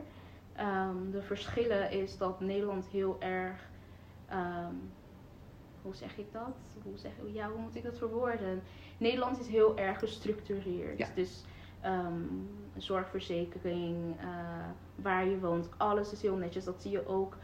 [0.60, 3.69] Um, de verschillen is dat Nederland heel erg,
[4.32, 4.91] um,
[5.82, 6.56] hoe zeg ik dat?
[6.84, 8.62] Hoe, zeg, ja, hoe moet ik dat verwoorden?
[8.97, 10.97] Nederland is heel erg gestructureerd.
[10.97, 11.08] Ja.
[11.15, 11.43] Dus
[12.78, 14.26] zorgverzekering, uh,
[14.95, 16.63] waar je woont, alles is heel netjes.
[16.63, 17.38] Dat zie je ook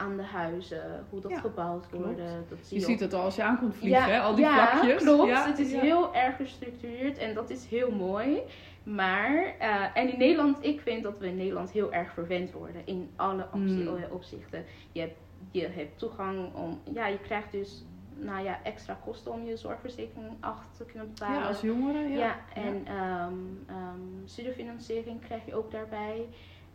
[0.00, 2.18] aan de huizen, hoe dat gebouwd wordt.
[2.48, 4.20] Dat zie je, ziet het al als je aankomt vliegen, hè?
[4.20, 5.02] al die ja, vlakjes.
[5.02, 5.28] Klopt.
[5.28, 8.42] Ja, het is heel erg gestructureerd en dat is heel mooi.
[8.82, 12.82] Maar, uh, en in Nederland, ik vind dat we in Nederland heel erg verwend worden
[12.84, 13.88] in alle hmm.
[14.10, 14.64] opzichten.
[14.92, 15.18] Je hebt,
[15.50, 17.84] je hebt toegang om, ja, je krijgt dus
[18.14, 21.40] nou ja, extra kosten om je zorgverzekering af te kunnen betalen.
[21.40, 22.18] Ja, als jongere, ja.
[22.18, 23.26] Ja, en ja.
[23.26, 26.26] Um, um, studiefinanciering krijg je ook daarbij.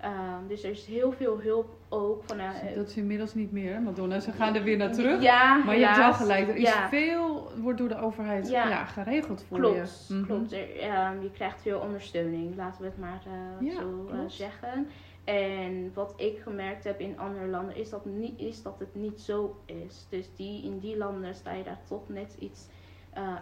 [0.03, 2.63] Um, dus er is heel veel hulp ook vanuit.
[2.63, 4.19] Uh, dat is inmiddels niet meer, Madonna.
[4.19, 5.21] Ze gaan er weer naar terug.
[5.21, 6.47] Ja, maar je hebt wel gelijk.
[6.47, 8.85] Er is veel, wordt door de overheid ja.
[8.85, 10.13] geregeld voor klopt, je.
[10.13, 13.23] Mm Klopt, er, um, je krijgt veel ondersteuning, laten we het maar
[13.61, 14.87] uh, zo uh, zeggen.
[15.23, 19.21] En wat ik gemerkt heb in andere landen is dat, niet, is dat het niet
[19.21, 20.05] zo is.
[20.09, 22.67] Dus die, in die landen sta je daar toch net iets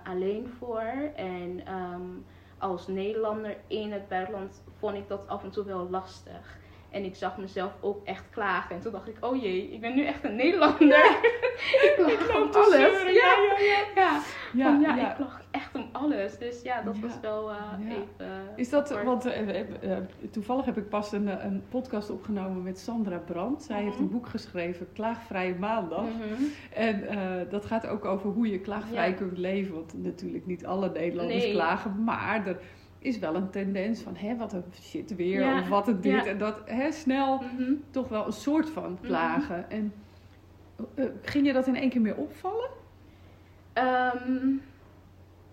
[0.03, 1.11] alleen voor.
[1.15, 1.61] En
[1.93, 2.25] um,
[2.63, 6.57] als Nederlander in het buitenland vond ik dat af en toe wel lastig.
[6.93, 8.75] En ik zag mezelf ook echt klagen.
[8.75, 11.17] En toen dacht ik, oh jee, ik ben nu echt een Nederlander.
[11.85, 13.01] ik klaag om alles.
[13.01, 13.83] Ja, ja, ja.
[13.95, 14.21] ja.
[14.53, 16.37] ja, ja, ik lag echt om alles.
[16.37, 17.57] Dus ja, dat was wel uh,
[17.89, 18.07] even...
[18.55, 19.97] Is dat, want uh, uh,
[20.31, 23.63] toevallig heb ik pas een, een podcast opgenomen met Sandra Brandt.
[23.63, 24.03] Zij heeft mhm.
[24.03, 26.03] een boek geschreven, Klaagvrije Maandag.
[26.03, 26.43] Mhm.
[26.73, 27.07] En
[27.49, 29.75] dat gaat ook over hoe je klaagvrij kunt leven.
[29.75, 32.47] Want natuurlijk niet alle Nederlanders klagen, maar...
[32.47, 32.57] Er,
[33.03, 36.37] is wel een tendens van, hè, wat een shit weer, of wat een dit en
[36.37, 36.61] dat.
[36.65, 37.73] Hè, snel mhm.
[37.89, 39.65] toch wel een soort van klagen.
[39.69, 39.71] Mhm.
[39.71, 39.93] En
[40.95, 42.69] uh, ging je dat in één keer meer opvallen?
[43.73, 44.61] Um,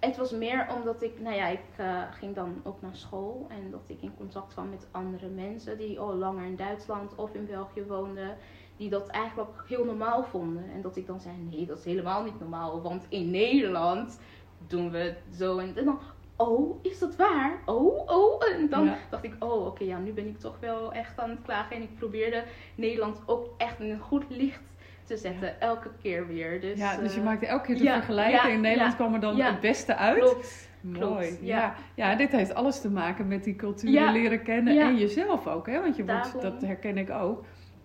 [0.00, 3.46] het was meer omdat ik, nou ja, ik uh, ging dan ook naar school.
[3.48, 7.34] En dat ik in contact kwam met andere mensen die al langer in Duitsland of
[7.34, 8.36] in België woonden.
[8.76, 10.70] Die dat eigenlijk heel normaal vonden.
[10.74, 12.82] En dat ik dan zei, nee, dat is helemaal niet normaal.
[12.82, 14.20] Want in Nederland
[14.66, 15.58] doen we het zo.
[15.58, 15.98] En dan,
[16.40, 17.53] oh, is dat waar?
[17.64, 18.44] Oh, oh.
[18.55, 21.42] En dan dacht ik, oh, oké, ja, nu ben ik toch wel echt aan het
[21.42, 21.76] klagen.
[21.76, 24.61] En ik probeerde Nederland ook echt in een goed licht
[25.05, 26.61] te zetten, elke keer weer.
[26.61, 28.53] Dus, ja, dus je uh, maakte elke keer te vergelijken.
[28.53, 30.18] in Nederland kwam er dan het beste uit.
[30.18, 30.68] Klopt.
[30.81, 31.38] Mooi.
[31.40, 31.74] ja.
[31.94, 32.14] Ja.
[32.14, 35.66] dit heeft alles te maken met die cultuur leren kennen en jezelf ook.
[35.66, 35.81] Hè?
[35.81, 37.44] Want je wordt, dat herken ik ook.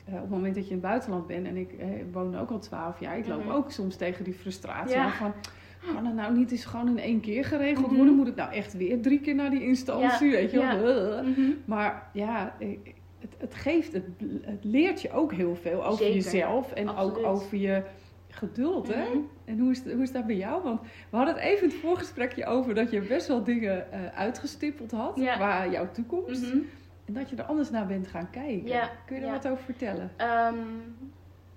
[0.09, 2.49] Uh, op het moment dat je in het buitenland bent, en ik uh, woon ook
[2.49, 3.53] al twaalf jaar, ik loop mhm.
[3.53, 5.33] ook soms tegen die frustratie van
[5.93, 7.95] kan het nou niet eens gewoon in één keer geregeld mhm.
[7.95, 8.15] worden?
[8.15, 10.31] Moet ik nou echt weer drie keer naar die instantie?
[10.31, 11.23] Weet je wel?
[11.23, 11.41] Mhm.
[11.65, 12.55] Maar ja,
[13.19, 14.05] het, het geeft, het,
[14.41, 17.83] het, leert je ook heel veel over jezelf en ook over je
[18.29, 18.93] geduld.
[18.93, 19.09] Hè?
[19.09, 19.17] Mhm.
[19.45, 20.63] En hoe is, hoe is dat bij jou?
[20.63, 24.07] Want we hadden het even in het voorgesprekje over dat je best wel dingen uh,
[24.17, 26.43] uitgestippeld had qua jouw toekomst.
[27.05, 28.89] En dat je er anders naar bent gaan kijken.
[29.05, 30.11] Kun je er wat over vertellen?
[30.17, 30.95] Um,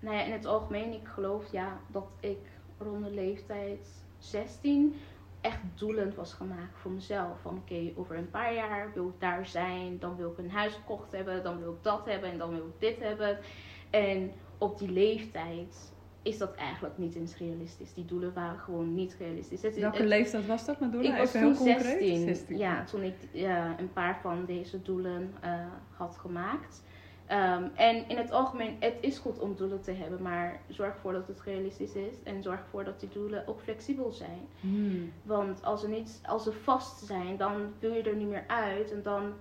[0.01, 2.39] nou ja, in het algemeen, ik geloof ja, dat ik
[2.79, 4.95] rond de leeftijd 16
[5.41, 7.41] echt doelend was gemaakt voor mezelf.
[7.41, 10.75] Van oké, over een paar jaar wil ik daar zijn, dan wil ik een huis
[10.75, 13.39] gekocht hebben, dan wil ik dat hebben en dan wil ik dit hebben.
[13.91, 17.95] En op die leeftijd is dat eigenlijk niet eens realistisch.
[17.95, 19.61] Die doelen waren gewoon niet realistisch.
[19.61, 21.09] Welke leeftijd was dat, Madonna?
[21.09, 23.15] Ik was Even heel 16, 16, Ja, toen ik
[23.79, 26.83] een paar van deze doelen uh, had gemaakt.
[27.31, 31.13] Um, en in het algemeen, het is goed om doelen te hebben, maar zorg ervoor
[31.13, 34.49] dat het realistisch is en zorg ervoor dat die doelen ook flexibel zijn.
[34.61, 35.13] Hmm.
[35.23, 38.93] Want als ze, niet, als ze vast zijn, dan wil je er niet meer uit
[38.93, 39.33] en dan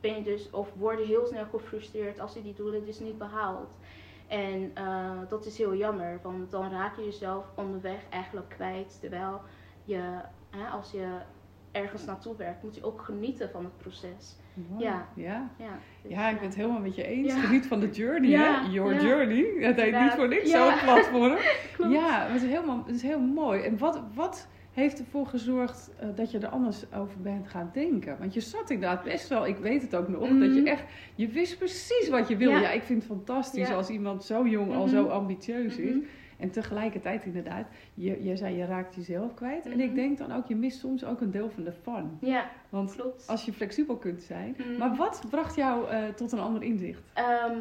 [0.00, 3.18] ben je dus, of word je heel snel gefrustreerd als je die doelen dus niet
[3.18, 3.70] behaalt.
[4.26, 9.00] En eh, dat is heel jammer, want dan raak je jezelf onderweg eigenlijk kwijt.
[9.00, 9.40] Terwijl
[9.84, 11.18] je, hè, als je
[11.70, 14.36] ergens naartoe werkt, moet je ook genieten van het proces.
[14.78, 15.08] Ja.
[15.14, 15.50] Ja.
[15.58, 17.34] Ja, dus, Ja, ik ben het helemaal met je eens.
[17.34, 18.70] Geniet van de journey, hè?
[18.70, 19.46] Your journey.
[19.58, 21.36] Het heet niet voor niks zo'n platform.
[21.90, 23.60] Ja, het is, helemaal, het is heel mooi.
[23.62, 28.16] En wat, wat heeft ervoor gezorgd eh, dat je er anders over bent gaan denken?
[28.18, 30.82] Want je zat inderdaad best wel, ik weet het ook nog, dat je echt,
[31.14, 32.54] je wist precies wat je wilde.
[32.56, 32.70] Ja, Ja.
[32.70, 34.94] ik vind het fantastisch als iemand zo jong al Mhm.
[34.94, 35.94] zo ambitieus is.
[36.42, 39.66] En tegelijkertijd inderdaad, je, je zei je raakt jezelf kwijt.
[39.66, 39.94] En ik Mhm.
[39.94, 42.18] denk dan ook, je mist soms ook een deel van de fun.
[42.20, 43.26] Ja, Want klopt.
[43.28, 44.54] als je flexibel kunt zijn.
[44.58, 44.78] Mhm.
[44.78, 47.02] Maar wat bracht jou eh, tot een ander inzicht?
[47.12, 47.58] Ehm,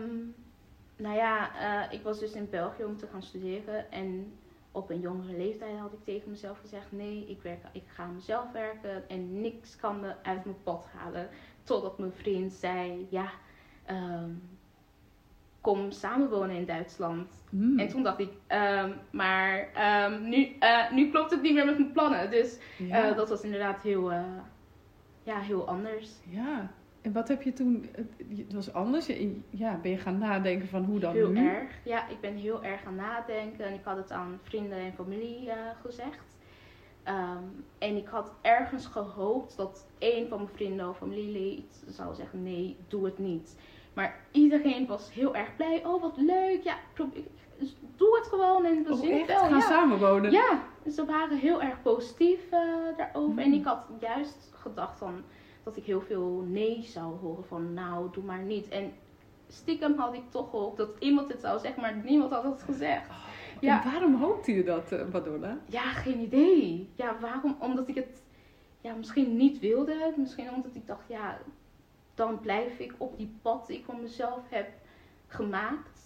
[0.96, 1.50] nou ja,
[1.88, 3.92] eh, ik was dus in België om te gaan studeren.
[3.92, 4.32] En
[4.72, 8.52] op een jongere leeftijd had ik tegen mezelf gezegd: nee, ik, werk, ik ga mezelf
[8.52, 11.28] werken en niks kan me uit mijn pad halen.
[11.64, 13.30] Totdat mijn vriend zei: ja,
[13.86, 14.30] ehm,
[15.62, 17.44] kom samenwonen in Duitsland.
[17.50, 17.80] Hmm.
[17.80, 21.78] En toen dacht ik: ehm, maar ehm, nu, eh, nu klopt het niet meer met
[21.78, 22.32] mijn plannen.
[22.32, 23.10] Dus ja.
[23.10, 24.24] eh, dat was inderdaad heel, eh,
[25.24, 26.12] ja, heel anders.
[26.30, 26.72] ja.
[27.02, 27.90] En wat heb je toen,
[28.38, 29.06] het was anders?
[29.50, 31.48] Ja, ben je gaan nadenken van hoe dan Heel nu?
[31.48, 31.72] erg.
[31.84, 35.50] Ja, ik ben heel erg gaan nadenken en ik had het aan vrienden en familie
[35.82, 36.38] gezegd.
[37.04, 37.44] Ehm,
[37.78, 42.78] en ik had ergens gehoopt dat één van mijn vrienden of familielid zou zeggen: nee,
[42.88, 43.58] doe het niet.
[43.94, 45.86] Maar iedereen was heel erg blij.
[45.86, 46.64] Oh, wat leuk.
[46.64, 46.76] Ja,
[47.60, 49.38] dus doe het gewoon en we Oh, zien het wel.
[49.40, 49.60] Gaan ja.
[49.60, 50.32] samenwonen?
[50.32, 52.60] Ja, ze waren heel erg positief eh,
[52.98, 53.40] daarover.
[53.42, 53.54] En Mm.
[53.54, 55.22] ik had juist gedacht van,
[55.64, 58.70] dat ik heel veel nee zou horen van nou, doe maar niet.
[58.70, 58.94] En
[59.48, 63.10] stiekem had ik toch gehoopt dat iemand het zou zeggen, maar niemand had het gezegd.
[63.60, 63.84] Ja.
[63.84, 65.58] En waarom hoopte je dat, eh, Madonna?
[65.66, 66.90] Ja, geen idee.
[66.96, 67.56] Ja, waarom?
[67.60, 68.24] Omdat ik het
[68.82, 70.14] ja, misschien niet wilde.
[70.16, 71.38] Misschien omdat ik dacht, ja,
[72.22, 74.68] dan blijf ik op die pad die ik voor mezelf heb
[75.28, 76.00] gemaakt.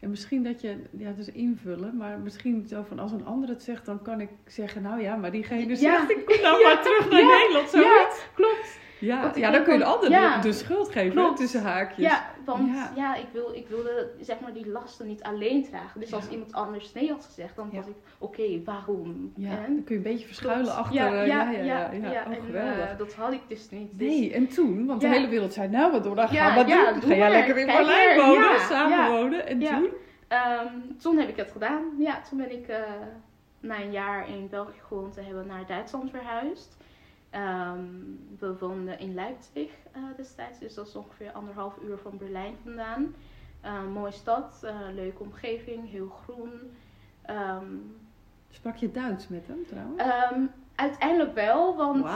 [0.00, 3.62] En misschien dat je, ja, dus invullen, maar misschien zo van als een ander het
[3.62, 5.76] zegt, dan kan ik zeggen, nou ja, maar diegene Ja.
[5.76, 6.68] zegt, ik kom nou Ja.
[6.74, 7.38] maar terug naar Ja.
[7.38, 7.80] Nederland, zo.
[7.80, 8.78] Ja, klopt.
[9.06, 10.36] Ja, ja, dan kun je de van- ander ja.
[10.40, 12.04] de, de schuld geven, tussen haakjes.
[12.04, 12.92] Ja, want Ja.
[12.94, 16.00] ja, ik, wil, ik wilde zeg maar die lasten niet alleen dragen.
[16.00, 19.32] Dus als iemand anders nee had gezegd, dan was ik, oké, waarom?
[19.36, 19.74] Ja, En?
[19.74, 20.78] dan kun je een beetje verschuilen Klopt.
[20.78, 21.90] achter, ja, eh, ja, ja, ja,
[22.26, 22.54] Oh, en,
[22.90, 23.88] eh, dat had ik dus niet.
[23.98, 26.54] Dus- Nee, en toen, want de hele wereld zei, nou wat door, dan Ja, ga
[26.54, 27.00] maar ja, doen.
[27.00, 27.30] doe Ga jij maar.
[27.30, 29.46] lekker in Berlijn wonen, samen wonen.
[29.46, 29.88] En toen?
[30.28, 30.66] Ehm,
[30.98, 31.82] toen heb ik het gedaan.
[31.98, 32.78] Ja, toen ben ik eh,
[33.60, 36.76] na een jaar in België gewoond te hebben naar Duitsland verhuisd.
[37.36, 37.84] Ehm,
[38.38, 43.14] we woonden in Leipzig eh, destijds, dus dat is ongeveer anderhalf uur van Berlijn vandaan.
[43.60, 46.52] Eh, mooie stad, eh, leuke omgeving, heel groen.
[47.22, 47.66] Ehm,
[48.50, 50.02] Sprak je Duits met hem trouwens?
[50.02, 50.40] Ehm,
[50.74, 52.06] uiteindelijk wel, want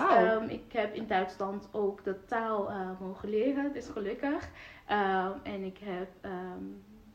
[0.50, 4.48] ik heb in Duitsland ook de taal mogen leren, dus gelukkig.
[4.86, 6.08] Ehm, en ik heb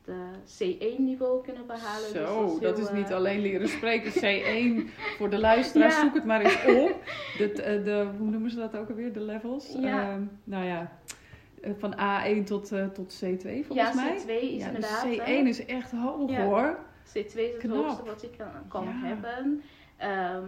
[0.06, 2.12] de C1-niveau kunnen behalen.
[2.12, 4.12] dus Zo, was dat heel, is niet eh, alleen leren spreken.
[4.12, 6.00] C1 voor de luisteraars, Ja.
[6.00, 7.00] zoek het maar eens op.
[7.38, 9.12] De, de, de- hoe noemen ze dat ook alweer?
[9.12, 9.76] De levels?
[9.80, 10.00] Ja.
[10.10, 10.92] Ehm, nou ja,
[11.62, 14.16] eh, van A1 tot, eh, tot C2 volgens Ja, mij.
[14.18, 15.02] C2 is ja, inderdaad.
[15.04, 15.42] dus hè.
[15.42, 16.44] C1 is echt hoog Ja.
[16.44, 16.78] hoor.
[17.12, 17.76] C2 is het knap.
[17.84, 19.62] hoogste wat ik kan, kan hebben.
[19.96, 20.44] Ehm,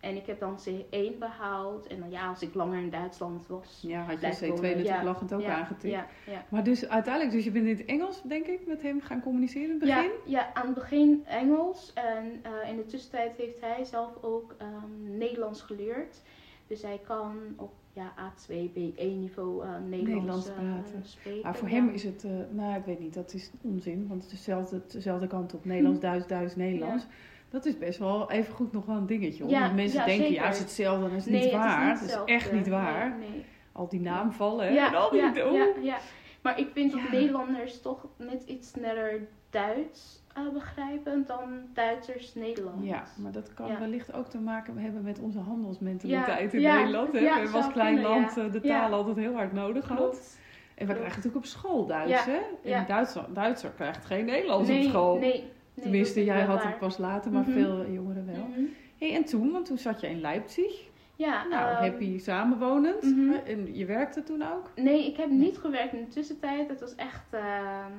[0.00, 1.86] en ik heb dan C1 behaald.
[1.86, 3.78] En dan ja, als ik langer in Duitsland was.
[3.86, 4.62] Ja, had je blijven C2 wonen.
[4.62, 5.94] natuurlijk Ja, lachend ook ja, aangetikt.
[5.94, 6.06] Ja.
[6.48, 9.64] Maar dus uiteindelijk, dus je bent in het Engels denk ik met hem gaan communiceren
[9.64, 10.02] in het begin?
[10.02, 11.92] Ja, ja, aan het begin Engels.
[11.94, 16.22] En eh, in de tussentijd heeft hij zelf ook ehm, Nederlands geleerd.
[16.66, 21.02] Dus hij kan op ja, A2, B1 niveau eh, Nederlands, Nederlands eh, praten.
[21.04, 21.42] spreken.
[21.42, 21.74] Maar voor ja.
[21.74, 25.26] hem is het, nou ik weet niet, dat is onzin, want het is dezelfde, dezelfde
[25.26, 27.06] kant op Nederlands, Duits, Duits, Nederlands.
[27.50, 29.52] Dat is best wel even goed nog wel een dingetje hoor.
[29.52, 30.40] Ja, Want mensen ja, denken, zeker.
[30.40, 31.92] ja, het is hetzelfde, is het nee, niet het waar.
[31.92, 33.08] is niet het is echt niet waar.
[33.18, 33.44] Nee, nee.
[33.72, 35.20] Al die naamvallen hè, en Ja, al die...
[35.20, 35.96] ja, ja, ja.
[36.42, 37.02] Maar ik vind Ja.
[37.02, 42.84] dat Nederlanders toch net iets sneller Duits eh, begrijpen dan Duitsers Nederlands.
[42.86, 43.78] Ja, maar dat kan Ja.
[43.78, 47.12] wellicht ook te maken hebben met onze handelsmentaliteit Ja, in ja, Nederland.
[47.12, 47.18] Hè?
[47.18, 48.42] ja, we zou klein kunnen, land ja.
[48.44, 48.80] eh, de Ja.
[48.80, 49.86] taal altijd heel hard nodig.
[49.86, 50.38] Klopt.
[50.74, 52.36] En we krijgen natuurlijk op school Duits, Ja, hè?
[52.62, 52.84] En ja.
[52.84, 55.18] Duitser, Duitser krijgt geen Nederlands op school.
[55.18, 56.66] Nee, nee, Tenminste, jij had waar.
[56.70, 57.52] het pas later, maar Mhm.
[57.52, 58.44] veel jongeren wel.
[58.46, 58.60] Mhm.
[58.98, 60.86] Hey, en toen, want toen zat je in Leipzig.
[61.16, 63.02] Ja, Nou, ehm, happy samenwonend.
[63.02, 63.32] mhm.
[63.46, 64.70] En je werkte toen ook?
[64.76, 66.68] Nee, ik heb niet gewerkt in de tussentijd.
[66.68, 67.92] Het was echt, ehm,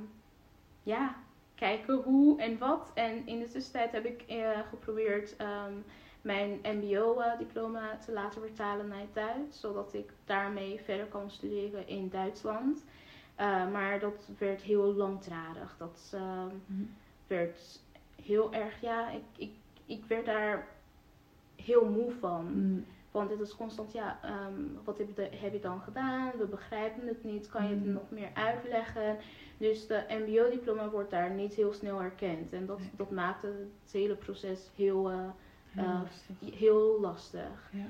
[0.83, 1.15] ja,
[1.55, 2.91] kijken hoe en wat.
[2.93, 5.73] En in de tussentijd heb ik eh, geprobeerd ehm,
[6.21, 12.09] mijn MBO-diploma te laten vertalen naar het Duits, zodat ik daarmee verder kan studeren in
[12.09, 12.85] Duitsland.
[13.35, 15.75] Eh, maar dat werd heel langdradig.
[15.77, 16.15] Dat
[16.65, 16.81] Mhm.
[17.29, 17.81] Werd
[18.25, 19.51] heel erg, ja, ik, ik,
[19.85, 20.67] ik werd daar
[21.55, 22.45] heel moe van.
[22.53, 22.85] Mm.
[23.11, 26.31] Want het is constant, ja, ehm, wat heb je, de- heb je dan gedaan?
[26.37, 27.49] We begrijpen het niet.
[27.49, 27.93] Kan je het Mm.
[27.93, 29.17] nog meer uitleggen?
[29.57, 32.53] Dus de MBO-diploma wordt daar niet heel snel erkend.
[32.53, 32.89] En dat, Nee.
[32.95, 35.17] dat maakt het hele proces heel, eh,
[35.71, 36.59] Heel eh, lastig.
[36.59, 37.69] heel lastig.
[37.71, 37.85] Ja.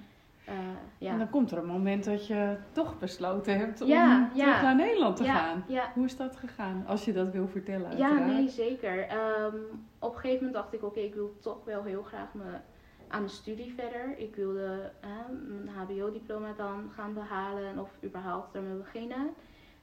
[0.50, 0.56] Eh,
[0.98, 1.12] ja.
[1.12, 4.62] En dan komt er een moment dat je toch besloten hebt om Ja, terug ja.
[4.62, 5.66] naar Nederland te gaan.
[5.94, 6.84] Hoe is dat gegaan?
[6.88, 8.34] Als je dat wil vertellen ja, uiteraard.
[8.34, 9.08] nee, zeker.
[9.08, 9.56] Ehm,
[10.00, 12.44] op een gegeven moment dacht ik, oké, ik wil toch wel heel graag me,
[13.08, 14.18] aan de studie verder.
[14.18, 15.10] Ik wilde eh,
[15.48, 19.30] mijn HBO-diploma dan gaan behalen of überhaupt ermee beginnen.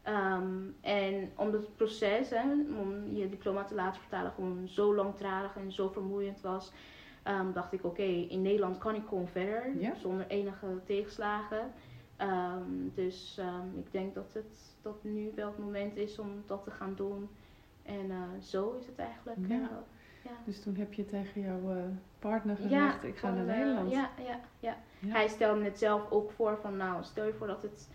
[0.02, 0.46] Ehm,
[0.80, 2.42] en omdat het proces hè,
[2.80, 6.72] om je diploma te laten vertalen gewoon zo langdradig en zo vermoeiend was,
[7.26, 9.94] ehm, dacht ik, oké, in Nederland kan ik gewoon verder Ja.
[9.94, 11.72] zonder enige tegenslagen.
[12.16, 16.64] Ehm, dus ehm, ik denk dat het dat nu wel het moment is om dat
[16.64, 17.28] te gaan doen.
[17.82, 19.38] En eh, zo is het eigenlijk.
[19.48, 19.54] Ja.
[19.54, 19.60] eh,
[20.24, 20.30] ja.
[20.44, 21.82] Dus toen heb je tegen jouw eh,
[22.18, 23.90] partner gezegd, ik ga naar Nederland.
[23.90, 24.76] ja, ja, ja.
[25.06, 27.88] Hij stelde het zelf ook voor van nou, stel je voor dat het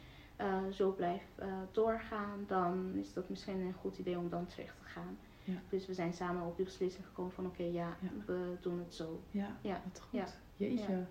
[0.71, 1.41] zo blijft
[1.71, 5.17] doorgaan, dan is dat misschien een goed idee om dan terug te gaan.
[5.43, 5.53] Ja.
[5.69, 8.09] Dus we zijn samen op die beslissing gekomen van oké, ja, Ja.
[8.25, 9.21] we doen het zo.
[9.31, 9.81] Ja, Ja.
[9.91, 10.19] wat goed.
[10.19, 10.25] Ja.
[10.55, 11.03] Jeetje.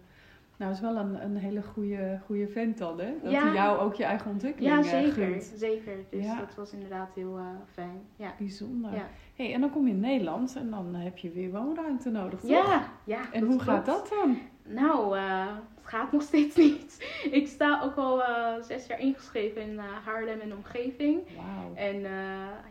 [0.56, 3.12] Nou, is wel een, een hele goede, goede vent dan, hè?
[3.22, 5.52] Dat hij jou ook je eigen ontwikkeling Ja, eh, zeker, gunt.
[5.56, 5.96] zeker.
[6.10, 8.00] Dus dat was inderdaad heel eh, fijn.
[8.16, 8.34] Ja.
[8.38, 8.90] Bijzonder.
[9.34, 12.50] Hey, en dan kom je in Nederland en dan heb je weer woonruimte nodig, toch?
[12.50, 13.32] Ja, ja.
[13.32, 14.38] En hoe gaat dat dan?
[14.64, 17.18] Nou, eh, het gaat nog steeds niet.
[17.30, 18.22] Ik sta ook al
[18.62, 21.20] zes jaar ingeschreven in Haarlem en omgeving.
[21.36, 21.74] Wauw.
[21.74, 22.00] En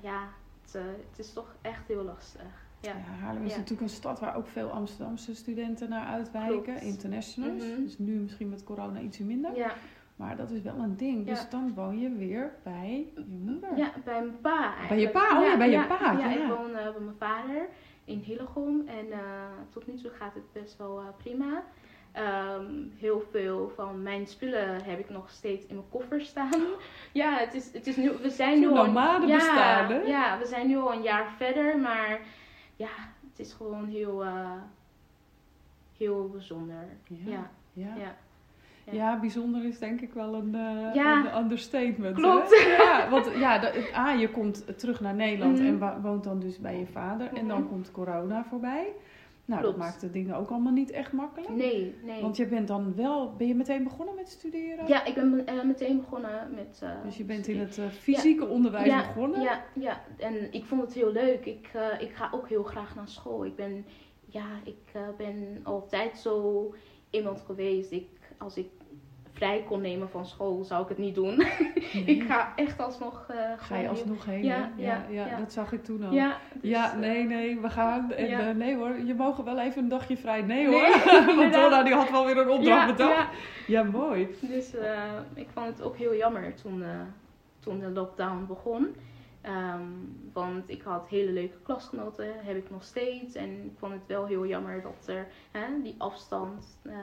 [0.01, 0.27] ja,
[0.73, 2.41] het, eh, het is toch echt heel lastig.
[2.81, 2.91] Ja.
[2.91, 3.57] Ja, Haarlem is Ja.
[3.57, 6.81] natuurlijk een stad waar ook veel Amsterdamse studenten naar uitwijken, Klopt.
[6.81, 7.63] internationals.
[7.65, 7.81] Mhm.
[7.83, 9.55] Dus nu misschien met corona ietsje minder.
[9.55, 9.71] Ja,
[10.15, 11.25] Maar dat is wel een ding.
[11.25, 13.77] Dus dan woon je weer bij je moeder.
[13.77, 14.87] ja, bij mijn pa eigenlijk.
[14.89, 15.37] Bij je pa?
[15.39, 17.67] Oh ja, bij je pa, Ja, ik woon eh, bij mijn vader
[18.05, 18.87] in Hillegom.
[18.87, 19.19] En eh,
[19.69, 21.63] tot nu toe gaat het best wel prima.
[22.11, 22.65] Ehm,
[22.97, 26.61] heel veel van mijn spullen heb ik nog steeds in mijn koffer staan.
[27.11, 28.85] Ja, het is, het is nu, we zijn nu al...
[28.85, 29.99] nomade ja, bestaan, hè?
[29.99, 31.79] Ja, we zijn nu al een jaar verder.
[31.79, 32.19] Maar
[32.75, 32.89] ja,
[33.29, 34.51] het is gewoon heel, eh,
[35.97, 36.85] heel bijzonder.
[37.07, 37.17] Ja.
[37.25, 37.95] Ja, Ja.
[37.95, 38.15] ja.
[38.91, 41.17] Ja, bijzonder is denk ik wel een, eh, Ja.
[41.35, 42.15] een understatement.
[42.15, 42.21] hè?
[42.21, 42.65] Klopt.
[42.83, 45.83] Ja, want ja, A, je komt terug naar Nederland Mhm.
[45.83, 47.33] en woont dan dus bij je vader.
[47.33, 47.69] En dan Mhm.
[47.69, 48.87] komt corona voorbij.
[49.49, 49.77] Nou, Klopt.
[49.77, 51.49] dat maakt de dingen ook allemaal niet echt makkelijk.
[51.55, 52.21] Nee, nee.
[52.21, 54.87] Want je bent dan wel, ben je meteen begonnen met studeren?
[54.87, 56.79] Ja, ik ben eh, meteen begonnen met...
[56.83, 59.41] eh, Dus je bent in het eh, fysieke onderwijs ja, begonnen?
[59.41, 61.45] Ja, ja, en ik vond het heel leuk.
[61.45, 63.45] Ik, ik ga ook heel graag naar school.
[63.45, 63.85] Ik ben,
[64.25, 66.73] ja, ik ben altijd zo
[67.09, 67.91] iemand geweest.
[67.91, 68.07] Ik,
[68.37, 68.69] als ik
[69.39, 71.37] vrij kon nemen van school, zou ik het niet doen.
[71.37, 72.03] Nee.
[72.15, 73.25] ik ga echt alsnog.
[73.27, 74.43] eh, Ga je alsnog heen?
[74.43, 75.37] Ja, ja, ja, ja.
[75.37, 76.13] dat zag ik toen al.
[76.13, 78.11] Ja, dus, ja, eh, nee, nee, we gaan.
[78.11, 80.41] En, eh, nee hoor, je mogen wel even een dagje vrij.
[80.41, 80.87] Nee Nee, hoor,
[81.35, 81.53] want.
[81.53, 83.15] Donna die had wel weer een opdracht ja, bedacht.
[83.15, 83.29] ja,
[83.67, 84.35] Ja, mooi.
[84.41, 84.73] Dus
[85.33, 86.83] ik vond het ook heel jammer toen,
[87.59, 88.95] toen de lockdown begon.
[89.41, 89.81] Ehm,
[90.33, 93.35] want ik had hele leuke klasgenoten, heb ik nog steeds.
[93.35, 96.93] En ik vond het wel heel jammer dat er hè, die afstand eh,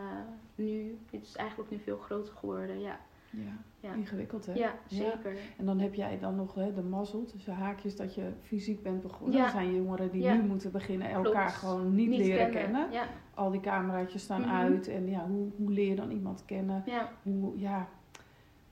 [0.55, 2.81] nu, het is eigenlijk nu veel groter geworden.
[2.81, 2.99] Ja,
[3.31, 3.93] Ja, Ja.
[3.95, 4.53] ingewikkeld hè?
[4.53, 5.37] ja zeker.
[5.59, 9.03] En dan heb jij dan nog hè, de mazzel tussen haakjes dat je fysiek bent
[9.03, 9.37] begonnen.
[9.37, 9.45] Ja.
[9.45, 11.57] Er zijn jongeren die nu moeten beginnen elkaar Klopt.
[11.57, 12.91] gewoon niet, leren kennen.
[12.91, 14.51] Ja, Al die cameraatjes staan Mhm.
[14.51, 14.89] uit.
[14.89, 16.85] En ja, hoe, hoe leer je dan iemand kennen?
[17.23, 17.89] Hoe, ja,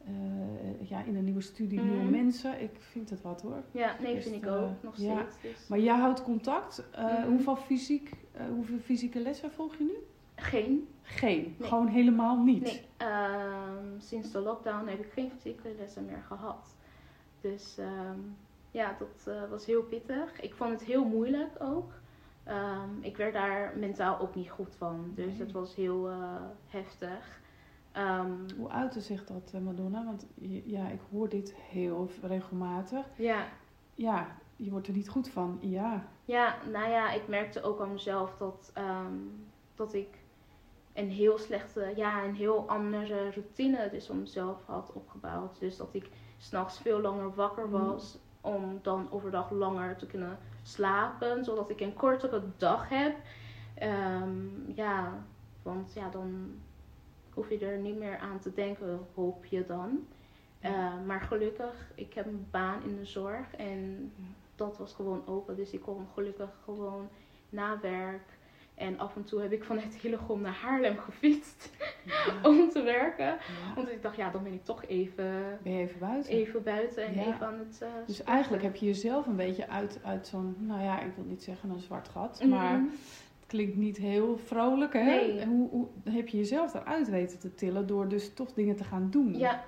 [0.07, 1.88] eh, ja, in een nieuwe studie, Mhm.
[1.88, 2.62] nieuwe mensen.
[2.62, 3.62] Ik vind het wat hoor.
[3.71, 5.14] ja, nee, vind ik eh, ook nog ja.
[5.21, 5.40] steeds.
[5.59, 5.69] Dus.
[5.69, 6.85] Maar jij houdt contact.
[6.90, 7.29] Eh, Mhm.
[7.29, 9.97] hoeveel, fysiek, eh, hoeveel fysieke lessen volg je nu?
[10.37, 11.55] Geen, Geen.
[11.59, 11.69] Nee.
[11.69, 12.62] Gewoon helemaal niet.
[12.62, 12.81] nee.
[12.97, 16.77] Ehm, sinds de lockdown heb ik geen fysieke lessen meer gehad.
[17.40, 18.19] Dus ehm,
[18.71, 20.40] ja, dat eh, was heel pittig.
[20.40, 21.93] Ik vond het heel moeilijk ook.
[22.45, 25.12] Ehm, ik werd daar mentaal ook niet goed van.
[25.14, 25.38] Dus Nee.
[25.38, 26.17] het was heel eh,
[26.69, 27.40] heftig.
[27.95, 30.05] Ehm, Hoe uitte zich dat, eh, Madonna?
[30.05, 30.27] Want
[30.65, 33.07] ja, ik hoor dit heel regelmatig.
[33.17, 33.47] ja,
[33.95, 34.27] Ja,
[34.57, 35.59] je wordt er niet goed van.
[35.61, 36.05] Ja.
[36.25, 39.13] Ja, nou ja, ik merkte ook aan mezelf dat, ehm,
[39.75, 40.19] dat ik
[40.93, 45.59] een heel slechte, ja, een heel andere routine dus om mezelf had opgebouwd.
[45.61, 47.85] Dus dat ik s'nachts veel langer wakker Mhm.
[47.87, 53.17] was om dan overdag langer te kunnen slapen, zodat ik een kortere dag heb.
[53.75, 55.13] Ehm, ja,
[55.63, 56.51] want ja, dan
[57.35, 60.07] hoef je er niet meer aan te denken, hoop je dan.
[60.61, 64.13] Eh, maar gelukkig, ik heb een baan in de zorg en
[64.55, 65.57] dat was gewoon open.
[65.57, 67.09] Dus ik kon gelukkig gewoon
[67.49, 68.23] na werk.
[68.75, 71.71] En af en toe heb ik vanuit Hillegom naar Haarlem gefietst
[72.05, 72.13] Ja.
[72.51, 73.25] om te werken.
[73.27, 73.75] Ja.
[73.75, 76.33] Want ik dacht, ja, dan ben ik toch even, Ben je even buiten?
[76.33, 77.21] even buiten en Ja.
[77.35, 77.79] even aan het.
[77.83, 81.25] eh, Dus eigenlijk heb je jezelf een beetje uit, uit zo'n, nou ja, ik wil
[81.25, 82.49] niet zeggen een zwart gat, Mhm.
[82.49, 82.81] maar
[83.47, 85.05] klinkt niet heel vrolijk, hè?
[85.05, 85.47] Nee.
[85.47, 89.11] Hoe, hoe heb je jezelf eruit weten te tillen door dus toch dingen te gaan
[89.11, 89.38] doen?
[89.38, 89.65] Ja,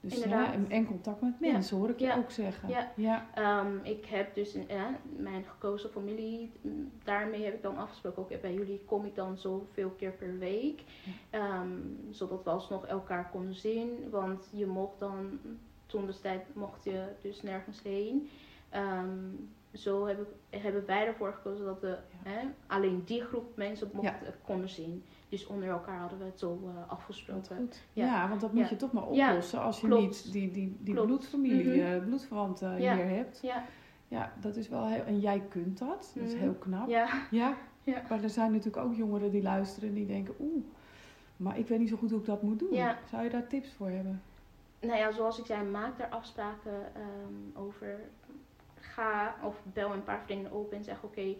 [0.00, 0.54] dus, inderdaad.
[0.68, 1.52] en, contact met Ja.
[1.52, 2.16] mensen, hoor ik je Ja.
[2.16, 2.68] ook zeggen.
[2.68, 2.92] Ja.
[2.96, 3.26] ja.
[3.34, 6.68] Ehm, ik heb dus een, ja, mijn gekozen familie, m,
[7.04, 10.82] daarmee heb ik dan afgesproken, ook bij jullie kom ik dan zoveel keer per week.
[11.30, 11.68] Ehm,
[12.10, 15.38] zodat we alsnog elkaar konden zien, want je mocht dan,
[15.86, 18.28] toen de tijd mocht je dus nergens heen.
[18.68, 19.08] Ehm,
[19.72, 24.34] zo heb ik, hebben wij ervoor gekozen dat we hè, alleen die groep mensen mochten,
[24.44, 25.04] konden zien.
[25.28, 27.70] Dus onder elkaar hadden we het zo eh, Wat afgesproken.
[27.92, 28.04] Ja.
[28.06, 28.28] Ja.
[28.28, 28.68] want dat moet Ja.
[28.70, 30.02] je toch maar Ja, oplossen als je klopt.
[30.02, 31.08] niet die, die, die Klopt.
[31.08, 31.92] bloedfamilie, Mhm.
[31.94, 32.94] eh, bloedverwanten Ja.
[32.96, 33.38] hier hebt.
[33.42, 33.64] Ja,
[34.08, 35.04] Ja, dat is wel heel...
[35.04, 36.12] En jij kunt dat.
[36.14, 36.42] Dat is Mhm.
[36.42, 36.88] heel knap.
[36.88, 37.56] ja, Ja.
[37.82, 38.02] Ja.
[38.08, 40.34] Maar er zijn natuurlijk ook jongeren die luisteren en die denken...
[40.40, 40.64] Oeh,
[41.36, 42.72] maar ik weet niet zo goed hoe ik dat moet doen.
[42.74, 42.98] Ja.
[43.10, 44.22] Zou je daar tips voor hebben?
[44.80, 48.00] nou ja, zoals ik zei, maak daar afspraken ehm, over.
[49.42, 51.34] Of bel een paar vrienden op en zeg: Oké,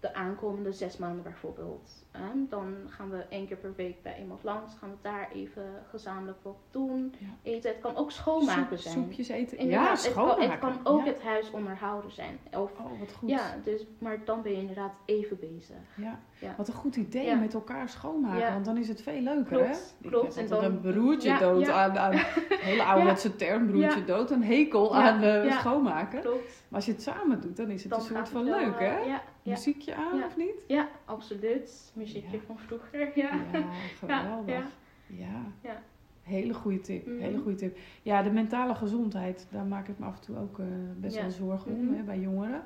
[0.00, 1.98] de aankomende zes maanden bijvoorbeeld.
[2.10, 4.74] ehm, dan gaan we één keer per week bij iemand langs.
[4.78, 7.14] Gaan we daar even gezamenlijk wat doen.
[7.18, 7.26] Ja.
[7.42, 7.70] Eten.
[7.70, 8.94] Het kan ook schoonmaken Soep- zijn.
[9.04, 9.58] Soepjes eten.
[9.58, 10.50] Inderdaad, ja, het, kan, schoonmaken.
[10.50, 11.12] het kan ook ja.
[11.12, 12.38] het huis onderhouden zijn.
[12.52, 13.28] Of, Oh, wat goed.
[13.30, 15.76] ja, dus, maar dan ben je inderdaad even bezig.
[15.96, 16.18] Ja.
[16.40, 16.54] Ja.
[16.56, 20.08] Wat een goed idee met elkaar schoonmaken, want dan is het veel leuker, Klopt, hè?
[20.08, 20.36] klopt.
[20.36, 22.12] En dan- een broertje dood aan, aan
[22.70, 25.58] hele ouderwetse term, broertje dood, een hekel aan eh, ja.
[25.58, 26.20] schoonmaken.
[26.20, 26.64] Klopt.
[26.68, 28.98] Maar als je het samen doet, dan is het Dan een soort van leuk, hè?
[28.98, 29.22] Ja.
[29.44, 30.54] Muziekje aan, of niet?
[30.66, 31.92] Ja, absoluut.
[31.94, 33.30] Muziekje van vroeger, ja.
[33.52, 33.64] Ja,
[33.98, 34.64] geweldig.
[35.06, 35.82] ja.
[36.22, 37.18] Hele goede tip, Mhm.
[37.18, 37.78] hele goede tip.
[38.02, 40.66] Ja, de mentale gezondheid, daar maak ik me af en toe ook eh,
[40.96, 41.94] best wel zorgen om Mhm.
[41.94, 42.62] hè, bij jongeren.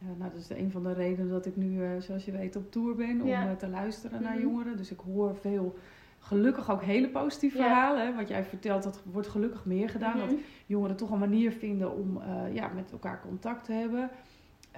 [0.00, 2.56] Eh, nou, dat is een van de redenen dat ik nu, eh, zoals je weet,
[2.56, 4.42] op tour ben om te luisteren naar Mhm.
[4.42, 4.76] jongeren.
[4.76, 5.76] Dus ik hoor veel,
[6.18, 8.06] gelukkig ook hele positieve verhalen.
[8.06, 10.18] Hè, wat jij vertelt, dat wordt gelukkig meer gedaan.
[10.18, 10.34] Dat
[10.66, 12.20] jongeren toch een manier vinden om
[12.52, 14.10] ja, met elkaar contact te hebben.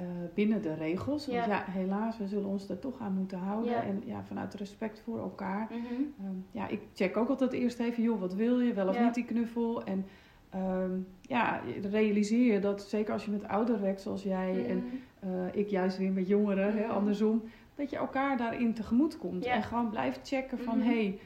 [0.01, 1.27] Eh, binnen de regels.
[1.27, 1.47] Want Ja.
[1.47, 3.71] ja, helaas, we zullen ons er toch aan moeten houden.
[3.73, 3.83] Ja.
[3.83, 5.69] En ja, vanuit respect voor elkaar.
[5.71, 5.79] Mhm.
[6.21, 9.05] Ehm, ja, ik check ook altijd eerst even, joh, wat wil je, wel of Ja.
[9.05, 9.85] niet die knuffel.
[9.85, 10.05] En
[10.51, 10.91] ehm,
[11.21, 14.87] ja, realiseer je dat, zeker als je met ouderen werkt zoals jij en Mhm.
[15.35, 16.91] eh, ik juist weer met jongeren, hè, Mhm.
[16.95, 17.43] andersom,
[17.75, 19.45] dat je elkaar daarin tegemoet komt.
[19.45, 19.53] Ja.
[19.53, 20.87] En gewoon blijft checken van, Mhm.
[20.87, 21.19] hey,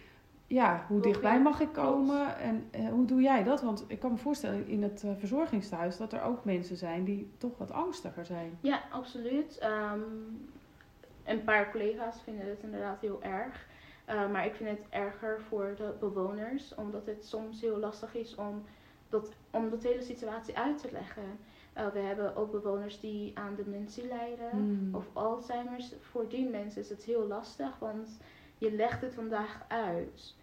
[0.47, 3.63] ja, hoe dichtbij mag ik komen en eh, hoe doe jij dat?
[3.63, 7.59] Want ik kan me voorstellen in het verzorgingstehuis dat er ook mensen zijn die toch
[7.59, 8.59] wat angstiger zijn.
[8.61, 9.59] Ja, absoluut.
[9.59, 10.01] Ehm,
[11.25, 13.67] een paar collega's vinden het inderdaad heel erg.
[14.05, 18.35] Eh, maar ik vind het erger voor de bewoners, omdat het soms heel lastig is
[18.35, 18.65] om
[19.09, 21.39] dat, om dat hele situatie uit te leggen.
[21.93, 24.95] We hebben ook bewoners die aan dementie lijden Hmm.
[24.95, 25.95] of Alzheimer's.
[26.01, 28.19] Voor die mensen is het heel lastig, want
[28.59, 30.35] je legt het vandaag uit.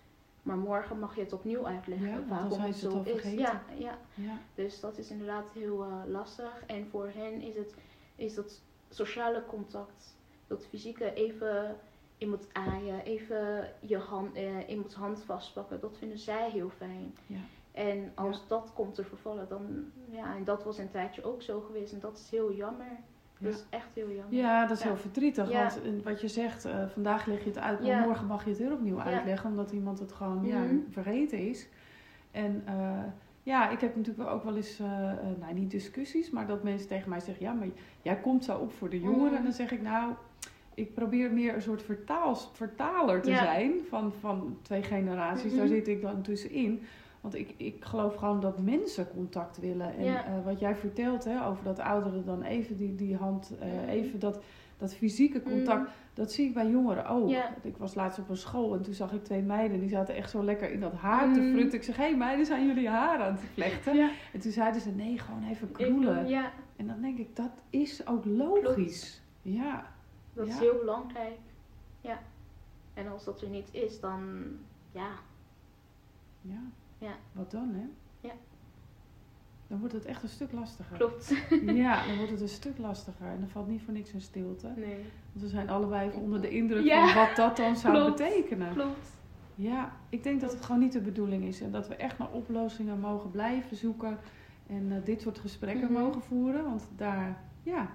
[0.41, 3.24] Maar morgen mag je het opnieuw uitleggen Ja, waarom het zo is.
[3.24, 3.97] Ja, ja.
[4.14, 4.38] Ja.
[4.55, 6.64] Dus dat is inderdaad heel eh, lastig.
[6.68, 7.74] En voor hen is, het,
[8.16, 10.16] is dat sociale contact,
[10.47, 11.76] dat fysieke even
[12.18, 14.38] iemand aaien, even je hand,
[14.68, 17.16] iemands hand vastpakken, dat vinden zij heel fijn.
[17.26, 17.39] Ja.
[17.72, 21.62] En als dat komt te vervallen, dan, ja, en dat was een tijdje ook zo
[21.62, 22.99] geweest en dat is heel jammer.
[23.41, 24.33] Dat is echt heel jammer.
[24.39, 25.51] Ja, dat is heel verdrietig.
[25.51, 28.59] Want wat je zegt, eh, vandaag leg je het uit, maar morgen mag je het
[28.59, 29.49] weer opnieuw uitleggen.
[29.49, 30.75] Omdat iemand het gewoon Mhm.
[30.89, 31.67] vergeten is.
[32.31, 33.03] En eh,
[33.43, 34.87] ja, ik heb natuurlijk ook wel eens, eh,
[35.39, 37.67] nou niet discussies, maar dat mensen tegen mij zeggen: Ja, maar
[38.01, 39.25] jij komt zo op voor de jongeren.
[39.27, 39.35] Mhm.
[39.35, 40.13] En dan zeg ik: Nou,
[40.73, 43.43] ik probeer meer een soort vertaals, vertaler te Ja.
[43.43, 45.49] zijn van, van twee generaties.
[45.51, 45.57] Mhm.
[45.57, 46.81] Daar zit ik dan tussenin.
[47.22, 49.95] Want ik, ik geloof gewoon dat mensen contact willen.
[49.97, 50.26] En Ja.
[50.26, 54.19] eh, wat jij vertelt hè, over dat ouderen dan even die, die hand, eh, even
[54.19, 54.39] dat,
[54.78, 55.89] dat fysieke contact, Mhm.
[56.13, 57.30] dat zie ik bij jongeren ook.
[57.30, 57.53] Ja.
[57.61, 60.30] Ik was laatst op een school en toen zag ik twee meiden, die zaten echt
[60.30, 61.51] zo lekker in dat haar te Mhm.
[61.51, 61.78] frutten.
[61.80, 63.95] Ik zeg, hé meiden, zijn jullie haar aan het vlechten?
[63.95, 64.09] Ja.
[64.34, 66.28] En toen zeiden ze, nee, gewoon even kroelen.
[66.28, 69.22] Ja, En dan denk ik, dat is ook logisch.
[69.41, 69.86] Ja,
[70.34, 71.38] dat is heel belangrijk.
[72.01, 72.19] Ja.
[72.93, 74.43] En als dat er niet is, dan
[74.91, 75.09] ja.
[76.41, 76.59] ja.
[77.01, 77.11] Ja.
[77.31, 77.85] Wat dan, hè?
[78.27, 78.33] Ja.
[79.67, 80.97] Dan wordt het echt een stuk lastiger.
[80.97, 81.33] Klopt.
[81.83, 83.27] Ja, dan wordt het een stuk lastiger.
[83.27, 84.67] En dan valt niet voor niks een stilte.
[84.75, 84.95] Nee.
[85.31, 87.07] Want we zijn allebei even onder de indruk Ja.
[87.07, 88.17] van wat dat dan zou Klopt.
[88.17, 88.73] betekenen.
[88.73, 89.09] Klopt.
[89.55, 91.61] Ja, ik denk dat het gewoon niet de bedoeling is.
[91.61, 94.17] En dat we echt naar oplossingen mogen blijven zoeken.
[94.67, 96.01] En eh, dit soort gesprekken Mhm.
[96.01, 96.63] mogen voeren.
[96.63, 97.89] Want daar ja,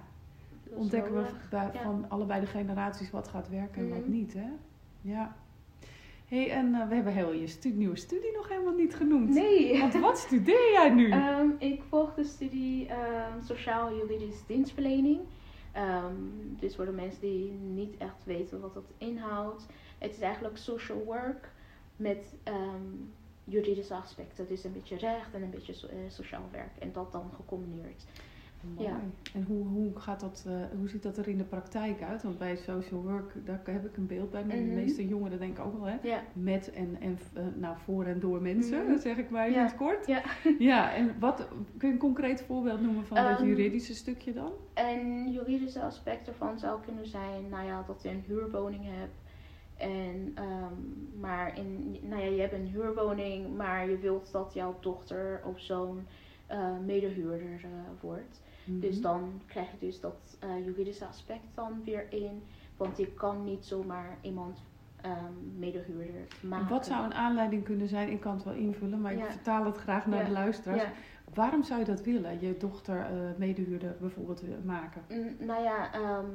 [0.69, 1.49] ontdekken we nodig.
[1.49, 1.81] bij, Ja.
[1.83, 4.11] van allebei de generaties wat gaat werken en wat Mhm.
[4.11, 4.33] niet.
[4.33, 4.47] Hè?
[5.01, 5.35] Ja.
[6.27, 9.29] Hey, en eh, we hebben heel je stu- nieuwe studie nog helemaal niet genoemd.
[9.29, 9.79] Nee.
[9.79, 11.09] Want wat studeer jij nu?
[11.11, 15.19] Ehm, ik volg de studie ehm, Sociaal-Juridisch Dienstverlening.
[15.71, 16.13] Ehm,
[16.59, 19.65] dus voor de mensen die niet echt weten wat dat inhoudt.
[19.97, 21.51] Het is eigenlijk social work
[21.95, 22.35] met
[23.43, 24.47] juridische aspecten.
[24.47, 26.77] Dus een beetje recht en een beetje so- eh, sociaal werk.
[26.79, 28.05] En dat dan gecombineerd.
[28.75, 28.87] Mooi.
[28.87, 28.99] Ja.
[29.33, 32.23] En hoe, hoe, gaat dat, eh, hoe ziet dat er in de praktijk uit?
[32.23, 34.45] Want bij social work, daar heb ik een beeld bij.
[34.45, 34.65] Maar Mhm.
[34.69, 35.97] De meeste jongeren denken ook wel, hè?
[36.33, 38.97] Met en, en eh, nou, voor en door mensen, Mhm.
[38.99, 39.57] zeg ik maar Ja.
[39.57, 40.07] in het kort.
[40.07, 40.21] Ja.
[40.59, 41.47] ja, en wat,
[41.77, 44.51] kun je een concreet voorbeeld noemen van dat Ehm, juridische stukje dan?
[44.73, 49.15] Een juridische aspect ervan zou kunnen zijn, nou ja, dat je een huurwoning hebt.
[49.77, 50.73] En, ehm,
[51.19, 55.59] maar in, nou ja, je hebt een huurwoning, maar je wilt dat jouw dochter of
[55.59, 55.99] zoon
[56.47, 57.69] eh, medehuurder eh,
[58.01, 58.41] wordt.
[58.69, 59.01] Dus Mhm.
[59.03, 62.43] dan krijg je dus dat eh, juridische aspect dan weer in.
[62.77, 64.59] Want je kan niet zomaar iemand
[65.01, 66.67] ehm, medehuurder maken.
[66.69, 68.09] Wat zou een aanleiding kunnen zijn?
[68.09, 70.25] Ik kan het wel invullen, maar ik vertaal het graag naar Ja.
[70.25, 70.81] de luisteraars.
[70.81, 70.89] Ja,
[71.33, 72.39] Waarom zou je dat willen?
[72.41, 75.01] Je dochter eh medehuurder bijvoorbeeld willen maken?
[75.09, 76.25] mm, nou ja, ehm,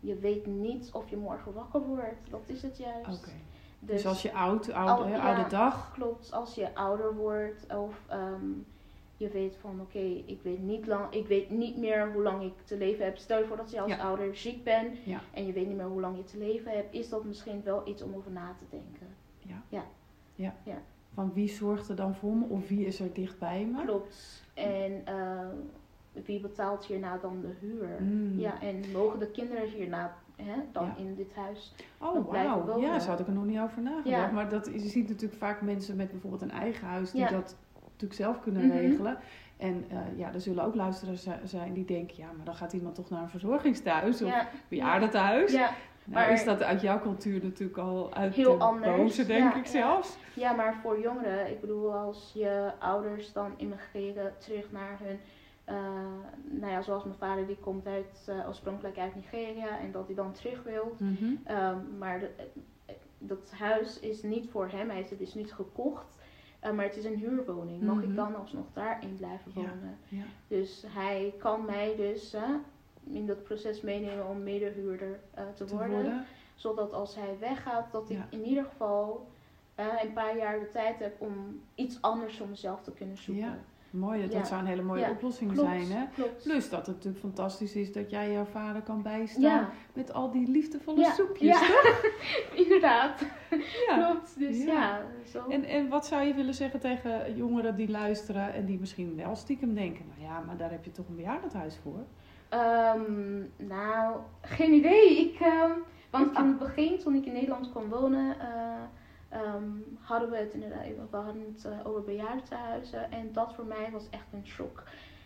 [0.00, 2.30] je weet niet of je morgen wakker wordt.
[2.30, 3.18] Dat is het juist.
[3.18, 3.30] Oké.
[3.80, 5.92] Dus, als je oud, oude, oude dag.
[5.92, 8.44] Klopt, als je ouder wordt of ehm,
[9.18, 12.52] je weet van oké, ik weet niet lang, ik weet niet meer hoe lang ik
[12.64, 13.16] te leven heb.
[13.16, 13.98] Stel je voor dat je als Ja.
[13.98, 15.20] ouder ziek bent Ja.
[15.34, 17.88] en je weet niet meer hoe lang je te leven hebt, is dat misschien wel
[17.88, 19.06] iets om over na te denken.
[21.14, 22.44] Van wie zorgt er dan voor me?
[22.48, 23.84] Of wie is er dichtbij me?
[23.84, 24.42] Klopt.
[24.54, 25.46] En eh,
[26.24, 27.88] wie betaalt hierna dan de huur?
[28.02, 28.38] Mm.
[28.38, 30.96] Ja, en mogen de kinderen hierna hè, dan Ja.
[30.96, 31.74] in dit huis?
[32.00, 32.64] Oh, wauw.
[32.64, 32.80] wonen.
[32.80, 34.08] Ja, zo had ik er nog niet over nagedacht.
[34.08, 34.30] Ja.
[34.30, 37.28] Maar dat, je ziet natuurlijk vaak mensen met bijvoorbeeld een eigen huis die Ja.
[37.28, 37.56] dat
[38.02, 38.76] natuurlijk zelf kunnen Mhm.
[38.76, 39.18] regelen.
[39.56, 42.72] En eh, ja, er zullen ook luisteraars zi- zijn die denken, ja, maar dan gaat
[42.72, 45.52] iemand toch naar een verzorgingstehuis of Ja, bejaardentehuis.
[45.52, 45.70] ja,
[46.04, 48.96] Nou maar- is dat uit jouw cultuur natuurlijk al uit Heel de anders.
[48.96, 50.16] boze, denk Ja, ik zelfs.
[50.34, 55.18] ja, maar voor jongeren, ik bedoel, als je ouders dan immigreren terug naar hun.
[55.64, 55.74] eh,
[56.44, 60.14] nou ja, zoals mijn vader, die komt uit, eh, oorspronkelijk uit Nigeria en dat hij
[60.14, 60.94] dan terug wil.
[60.98, 61.24] Mhm.
[61.44, 62.30] Ehm, maar de-
[63.18, 66.16] dat huis is niet voor hem, hij is, het is niet gekocht,
[66.58, 67.82] eh, maar het is een huurwoning.
[67.82, 68.04] Mag Mhm.
[68.10, 69.98] ik dan alsnog daarin blijven wonen?
[70.08, 70.22] Ja.
[70.48, 72.36] Dus hij kan mij dus
[73.04, 76.24] in dat proces meenemen om medehuurder eh, te, Te worden, worden.
[76.54, 79.28] Zodat als hij weggaat, dat ik in ieder geval
[79.74, 83.60] eh, een paar jaar de tijd heb om iets anders voor mezelf te kunnen zoeken.
[83.90, 84.44] Mooi, dat Ja.
[84.44, 85.90] zou een hele mooie Ja, oplossing klopt, zijn.
[85.90, 86.04] Hè?
[86.14, 86.42] klopt.
[86.42, 90.30] Plus dat het natuurlijk fantastisch is dat jij jouw vader kan bijstaan ja, met al
[90.30, 91.58] die liefdevolle soepjes.
[91.58, 92.00] toch?
[92.64, 93.26] inderdaad.
[93.86, 93.96] Ja.
[94.10, 94.38] Klopt.
[94.38, 95.00] Dus Ja.
[95.26, 95.44] zo.
[95.48, 99.36] En, en wat zou je willen zeggen tegen jongeren die luisteren en die misschien wel
[99.36, 102.04] stiekem denken, nou ja, maar daar heb je toch een bejaardenhuis voor?
[102.48, 105.18] Ehm, nou, geen idee.
[105.18, 105.70] Ik, ehm,
[106.10, 108.46] want aan het begin, toen ik in Nederland kwam wonen, eh,
[109.28, 109.64] ehm,
[110.00, 113.10] hadden we het inderdaad, we hadden het eh, over bejaardentehuizen.
[113.12, 114.82] En dat voor mij was echt een shock.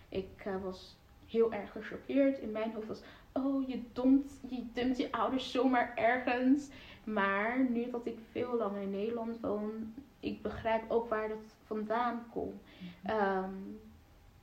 [0.08, 0.96] Ik eh, was
[1.26, 2.38] heel erg gechoqueerd.
[2.38, 6.68] In mijn hoofd was, oh, je dumpt, je dumpt je ouders zomaar ergens.
[7.04, 12.24] Maar nu dat ik veel langer in Nederland woon, ik begrijp ook waar dat vandaan
[12.32, 12.62] komt.
[13.04, 13.50] Ehm,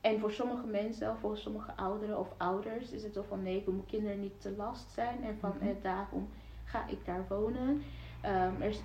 [0.02, 3.58] en voor sommige mensen, of voor sommige ouderen of ouders, is het zo van nee,
[3.58, 5.24] ik wil mijn kinderen niet te last zijn.
[5.24, 5.68] En van Mhm.
[5.68, 6.30] eh, daarom
[6.64, 7.82] ga ik daar wonen.
[8.22, 8.82] Ehm, er is,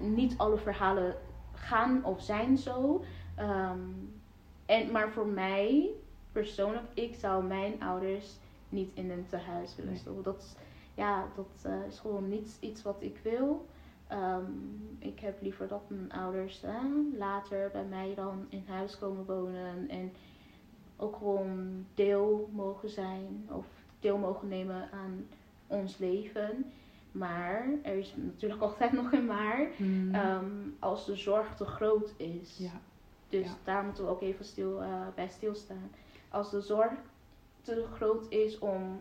[0.00, 1.14] niet alle verhalen
[1.52, 3.04] gaan of zijn zo.
[3.34, 3.80] Ehm,
[4.66, 5.90] en, maar voor mij
[6.32, 8.36] persoonlijk, ik zou mijn ouders
[8.68, 10.22] niet in een tehuis willen stoppen.
[10.22, 10.56] Dat,
[10.94, 13.66] ja, dat eh, is gewoon niet iets wat ik wil.
[14.06, 14.50] Ehm,
[14.98, 16.84] ik heb liever dat mijn ouders eh,
[17.18, 20.12] later bij mij dan in huis komen wonen en
[20.96, 23.66] ook gewoon deel mogen zijn of
[24.00, 25.26] deel mogen nemen aan
[25.66, 26.72] ons leven.
[27.18, 29.66] Maar er is natuurlijk altijd nog een maar.
[29.76, 30.14] Hmm.
[30.14, 30.44] Ehm,
[30.78, 32.56] als de zorg te groot is.
[32.58, 32.70] ja.
[33.28, 33.52] Dus Ja.
[33.64, 35.90] daar moeten we ook even stil, eh, bij stilstaan.
[36.28, 36.92] Als de zorg
[37.62, 39.00] te groot is om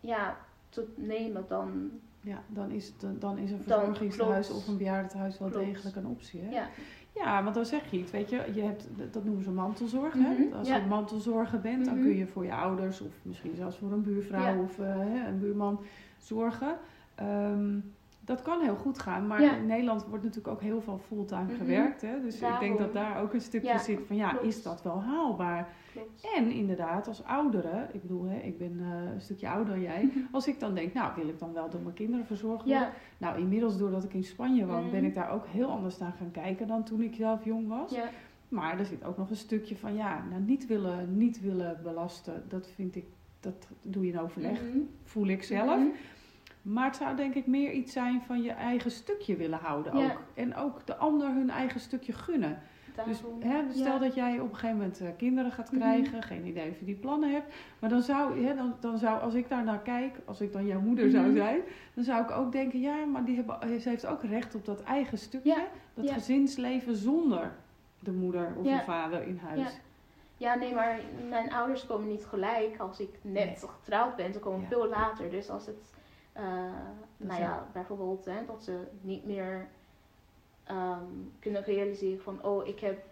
[0.00, 0.36] ja,
[0.68, 5.48] te nemen, dan ja, dan is, dan, dan is een verzorgingshuis of een bejaardenhuis wel
[5.48, 5.64] Klopt.
[5.66, 6.40] degelijk een optie.
[6.40, 6.50] Hè?
[6.50, 6.68] ja.
[7.14, 10.14] Ja, want dan zeg je iets, weet je, je hebt, dat noemen ze mantelzorg.
[10.14, 10.56] Mhm, hè?
[10.58, 10.76] Als ja.
[10.76, 12.02] je mantelzorger bent, dan Mhm.
[12.04, 15.80] kun je voor je ouders of misschien zelfs voor een buurvrouw of eh, een buurman
[16.18, 16.78] zorgen.
[17.16, 17.78] Ehm,
[18.20, 19.56] dat kan heel goed gaan, maar Ja.
[19.56, 21.54] in Nederland wordt natuurlijk ook heel veel fulltime Mhm.
[21.56, 22.02] gewerkt.
[22.02, 22.20] Hè?
[22.20, 24.44] Dus ik denk dat daar ook een stukje Ja, zit van, ja, klopt.
[24.46, 25.68] is dat wel haalbaar?
[25.92, 26.28] Klopt.
[26.36, 30.10] En inderdaad, als ouderen, ik bedoel, hè, ik ben eh, een stukje ouder dan jij.
[30.32, 32.80] Als ik dan denk, nou, wil ik dan wel door mijn kinderen verzorgd worden?
[32.82, 34.90] Ja, Nou, inmiddels doordat ik in Spanje woon, Mhm.
[34.90, 37.90] ben ik daar ook heel anders naar gaan kijken dan toen ik zelf jong was.
[37.90, 38.08] ja,
[38.48, 42.42] Maar er zit ook nog een stukje van, ja, nou, niet willen, niet willen belasten,
[42.48, 43.04] dat vind ik,
[43.40, 44.78] dat doe je in overleg, Mhm.
[45.02, 45.76] voel ik zelf.
[45.78, 45.86] Mhm.
[46.66, 50.04] Maar het zou denk ik meer iets zijn van je eigen stukje willen houden Ja.
[50.04, 50.22] ook.
[50.34, 52.58] En ook de ander hun eigen stukje gunnen.
[53.06, 53.98] Dus hè, stel Ja.
[53.98, 55.80] dat jij op een gegeven moment eh, kinderen gaat Mhm.
[55.80, 57.54] krijgen, geen idee of je die plannen hebt.
[57.78, 60.66] Maar dan zou, hè, dan, dan zou, als ik daar naar kijk, als ik dan
[60.66, 61.36] jouw moeder zou Mhm.
[61.36, 61.60] zijn,
[61.94, 64.82] dan zou ik ook denken, ja, maar die hebben, ze heeft ook recht op dat
[64.82, 65.64] eigen stukje, Ja,
[65.94, 67.52] dat gezinsleven zonder
[67.98, 69.78] de moeder of de vader in huis.
[70.36, 70.54] Ja.
[70.54, 70.98] Nee, maar
[71.28, 74.32] mijn ouders komen niet gelijk als ik net getrouwd ben.
[74.32, 74.66] Ze komen Ja.
[74.66, 75.30] veel later.
[75.30, 75.92] Dus als het,
[76.36, 76.44] eh,
[77.16, 79.66] nou ja, bijvoorbeeld hè, dat ze niet meer
[80.64, 81.02] ehm,
[81.38, 83.04] kunnen realiseren van, oh, ik heb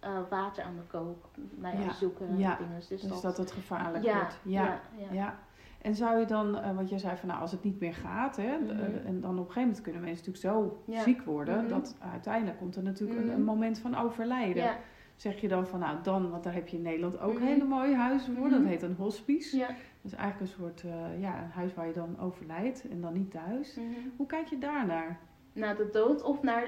[0.00, 1.24] eh, water aan de kook.
[1.54, 1.92] Nou ja, Ja.
[1.92, 2.56] zoeken Ja.
[2.56, 2.74] dingen.
[2.76, 4.38] Dus, Dus dat, dat het gevaarlijk ja, wordt.
[4.42, 4.80] ja,
[5.10, 5.38] Ja.
[5.82, 8.36] En zou je dan, eh, want jij zei van nou, als het niet meer gaat,
[8.36, 8.70] hè, Mhm.
[9.06, 11.68] en dan op een gegeven moment kunnen mensen natuurlijk zo ziek worden, Mhm.
[11.68, 13.34] dat uiteindelijk komt er natuurlijk een, Mhm.
[13.34, 14.76] een moment van overlijden.
[15.22, 17.42] Zeg je dan van nou, dan, want daar heb je in Nederland ook Mhm.
[17.42, 18.54] hele mooie huizen voor, Mhm.
[18.54, 19.56] dat heet een hospice.
[19.56, 19.66] ja.
[19.66, 23.12] Dat is eigenlijk een soort, eh, ja, een huis waar je dan overlijdt en dan
[23.12, 23.74] niet thuis.
[23.74, 23.86] Mhm.
[24.16, 25.18] Hoe kijk je daarnaar?
[25.52, 26.62] Naar de dood of naar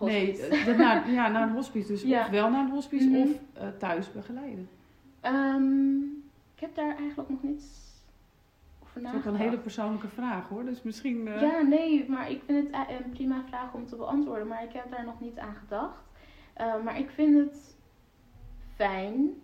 [0.00, 0.46] Nee, hospice?
[0.56, 1.86] eh, de- naar, ja, naar een hospice.
[1.88, 2.20] Dus Ja.
[2.24, 3.20] of wel naar een hospice Mhm.
[3.20, 4.68] of eh, thuis begeleiden.
[5.20, 5.96] Ehm,
[6.54, 7.64] ik heb daar eigenlijk nog niets
[8.82, 9.26] over Dat is ook nagedacht.
[9.26, 10.64] een hele persoonlijke vraag hoor.
[10.64, 11.28] Dus misschien.
[11.28, 14.72] eh, Ja, nee, maar ik vind het een prima vraag om te beantwoorden, maar ik
[14.72, 16.02] heb daar nog niet aan gedacht.
[16.54, 17.76] Eh, maar ik vind het
[18.78, 19.42] fijn,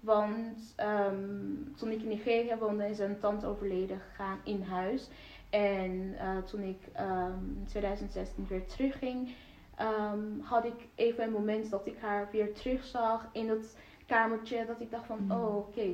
[0.00, 5.08] want ehm, toen ik in Nigeria woonde is een tante overleden gegaan in huis.
[5.50, 9.34] En eh, toen ik ehm, in 2016 weer terugging,
[9.74, 14.64] ehm, had ik even een moment dat ik haar weer terugzag in het kamertje.
[14.66, 15.30] Dat ik dacht van, Mm.
[15.30, 15.88] oh oké,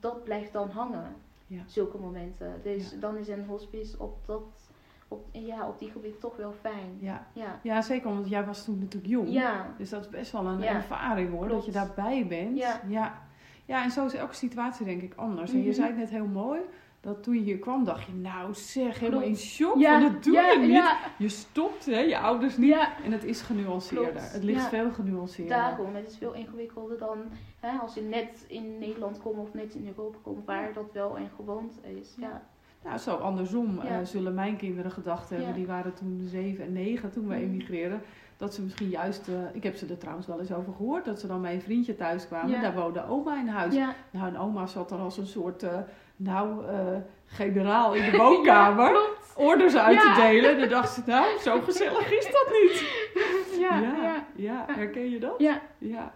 [0.00, 1.14] dat blijft dan hangen.
[1.46, 1.62] Ja.
[1.66, 2.60] Zulke momenten.
[2.62, 2.96] Dus Ja.
[2.98, 4.69] dan is een hospice op, dat,
[5.10, 6.96] op, ja, op die gebied toch wel fijn.
[7.00, 7.26] Ja.
[7.32, 7.58] Ja.
[7.62, 9.28] ja, zeker, want jij was toen natuurlijk jong.
[9.32, 9.66] Ja.
[9.78, 10.72] Dus dat is best wel een Ja.
[10.74, 12.58] ervaring hoor, dat je daarbij bent.
[12.58, 12.80] Ja.
[12.88, 13.28] ja.
[13.64, 15.50] Ja, en zo is elke situatie denk ik anders.
[15.52, 15.74] En je Mhm.
[15.74, 16.60] zei het net heel mooi,
[17.00, 20.32] dat toen je hier kwam dacht je, nou zeg, helemaal in shock, Ja, dat doe
[20.32, 20.70] ja, je niet.
[20.70, 22.88] ja, Je stopt, hè, je ouders niet.
[23.04, 24.10] En het is genuanceerder.
[24.10, 24.32] Klopt.
[24.32, 25.56] Het ligt veel genuanceerder.
[25.56, 27.18] Daarom, het is veel ingewikkelder dan
[27.60, 31.16] hè, als je net in Nederland komt of net in Europa komt, waar dat wel
[31.18, 32.14] een gewoonte is.
[32.18, 32.42] Ja.
[32.84, 33.88] Nou, zo andersom Ja.
[33.88, 35.48] eh, zullen mijn kinderen gedacht hebben.
[35.48, 35.54] Ja.
[35.54, 37.42] Die waren toen zeven en negen toen we Mhm.
[37.42, 38.02] emigreerden.
[38.36, 41.20] Dat ze misschien juist, eh, ik heb ze er trouwens wel eens over gehoord, dat
[41.20, 42.50] ze dan bij een vriendje thuis kwamen.
[42.50, 42.60] Ja.
[42.60, 43.74] Daar woonde oma in huis.
[44.10, 45.78] Nou, en oma zat dan als een soort, eh,
[46.16, 46.64] nou,
[47.26, 49.00] generaal in de woonkamer.
[49.36, 50.58] Orders uit te delen.
[50.58, 52.78] Dan dacht ze, nou, zo gezellig is dat niet.
[53.60, 55.34] Ja, ja, ja, ja, herken je dat?
[55.38, 56.10] Ja, ja.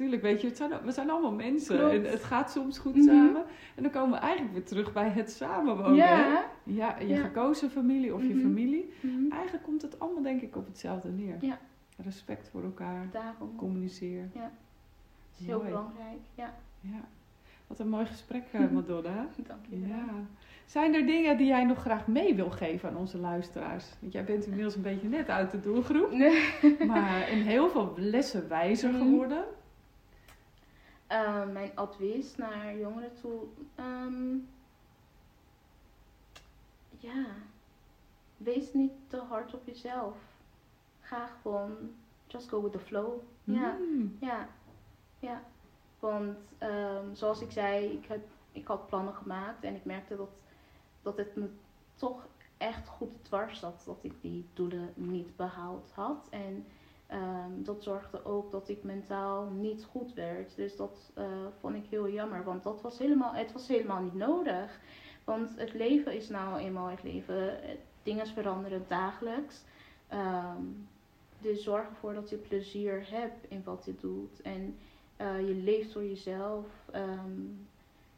[0.00, 0.22] Tuurlijk.
[0.22, 1.78] Weet je, het zijn, we zijn allemaal mensen.
[1.78, 1.94] Klopt.
[1.94, 3.04] En het gaat soms goed Mhm.
[3.06, 3.42] samen.
[3.76, 5.94] En dan komen we eigenlijk weer terug bij het samenwonen.
[5.94, 6.44] Ja.
[6.64, 7.16] Ja, je Ja.
[7.16, 8.40] gekozen familie of je Mhm.
[8.40, 8.92] familie.
[9.00, 9.32] Mhm.
[9.32, 11.36] Eigenlijk komt het allemaal denk ik op hetzelfde neer.
[11.40, 11.58] Ja.
[12.04, 13.56] Respect voor elkaar, Daarom.
[13.56, 14.22] communiceer.
[14.32, 15.68] Het is heel Mooi.
[15.68, 16.18] belangrijk.
[16.34, 17.00] Ja, Ja.
[17.66, 18.60] Wat een mooi gesprek, eh.
[18.70, 19.26] Madonna.
[19.48, 19.88] dank je wel.
[19.88, 20.04] Ja.
[20.66, 23.84] Zijn er dingen die jij nog graag mee wil geven aan onze luisteraars?
[24.00, 26.10] Want jij bent inmiddels een beetje net uit de doelgroep.
[26.12, 26.42] Nee.
[26.86, 29.44] Maar in heel veel lessen wijzer geworden.
[31.10, 33.42] Eh, mijn advies naar jongeren toe.
[33.74, 34.34] ehm,
[36.98, 37.24] ja,
[38.36, 40.16] wees niet te hard op jezelf.
[41.00, 41.72] Ga gewoon,
[42.26, 43.20] just go with the flow.
[43.44, 44.16] Ja, Mm.
[44.20, 44.48] ja,
[45.18, 45.42] ja.
[45.98, 50.42] Want ehm, zoals ik zei, ik, heb, ik had plannen gemaakt en ik merkte dat,
[51.02, 51.48] dat het me
[51.94, 56.26] toch echt goed dwars zat dat ik die doelen niet behaald had.
[56.30, 56.66] En
[57.10, 60.56] ehm, dat zorgde ook dat ik mentaal niet goed werd.
[60.56, 61.24] Dus dat eh,
[61.60, 64.80] vond ik heel jammer, want dat was helemaal, het was helemaal niet nodig.
[65.24, 67.58] Want het leven is nou eenmaal het leven.
[68.02, 69.64] Dingen veranderen dagelijks.
[70.08, 70.62] Ehm,
[71.38, 74.42] dus zorg ervoor dat je plezier hebt in wat je doet.
[74.42, 74.76] En
[75.16, 76.66] eh, je leeft voor jezelf.
[76.92, 77.40] Ehm,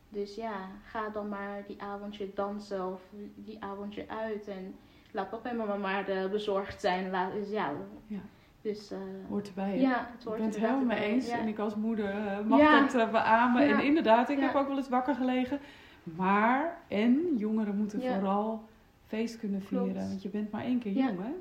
[0.09, 3.03] dus ja, ga dan maar die avondje dansen of
[3.35, 4.49] die avondje uit.
[4.49, 4.75] En
[5.11, 7.11] laat papa en mama maar eh, bezorgd zijn.
[7.11, 7.73] Laat, dus ja,
[8.07, 8.21] Ja.
[8.63, 8.99] Dus eh,
[9.29, 9.69] Hoort erbij.
[9.71, 9.75] hè?
[9.81, 11.29] ja, het Ik hoort ben het helemaal mee eens.
[11.29, 11.39] Ja.
[11.39, 12.81] En ik als moeder eh, mag Ja.
[12.81, 13.67] dat eh, beamen.
[13.67, 13.79] Ja.
[13.79, 14.45] En inderdaad, ik Ja.
[14.47, 15.61] heb ook wel eens wakker gelegen.
[16.03, 18.15] Maar, en jongeren moeten Ja.
[18.15, 18.65] vooral
[19.07, 19.93] feest kunnen vieren.
[19.93, 20.09] Klopt.
[20.09, 21.07] Want je bent maar één keer Ja.
[21.07, 21.33] jong, hè?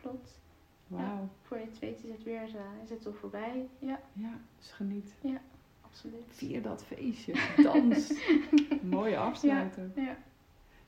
[0.00, 0.40] Klopt.
[0.86, 1.28] Wauw.
[1.42, 2.42] Voor je het weet is het weer
[2.84, 3.68] is het zo voorbij.
[3.78, 5.14] Ja, Ja, dus geniet.
[5.80, 6.24] absoluut.
[6.28, 7.32] Vier dat feestje.
[7.62, 8.12] Dans.
[8.82, 9.90] Mooie afsluiter.
[9.94, 10.16] Ja,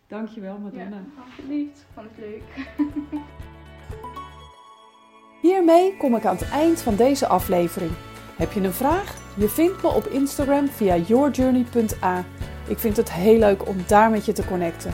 [0.07, 1.03] Dankjewel, ja, Madonna.
[1.25, 1.81] alsjeblieft.
[1.81, 2.43] Ik vond het leuk.
[5.61, 7.91] Hiermee kom ik aan het eind van deze aflevering.
[8.37, 9.15] Heb je een vraag?
[9.35, 12.25] Je vindt me op Instagram via yourjourney.a.
[12.69, 14.93] Ik vind het heel leuk om daar met je te connecten.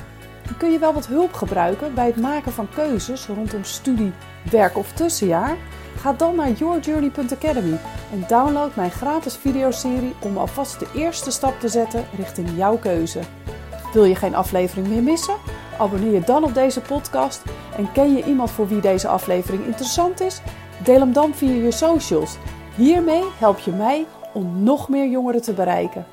[0.48, 4.12] En kun je wel wat hulp gebruiken bij het maken van keuzes rondom studie,
[4.50, 5.56] werk of tussenjaar?
[5.96, 7.78] Ga dan naar yourjourney.academy
[8.12, 13.20] en download mijn gratis videoserie om alvast de eerste stap te zetten richting jouw keuze.
[13.92, 15.36] Wil je geen aflevering meer missen?
[15.78, 17.42] Abonneer je dan op deze podcast
[17.76, 20.40] en ken je iemand voor wie deze aflevering interessant is?
[20.84, 22.36] Deel hem dan via je socials.
[22.76, 26.06] Hiermee help je mij om nog meer jongeren te bereiken.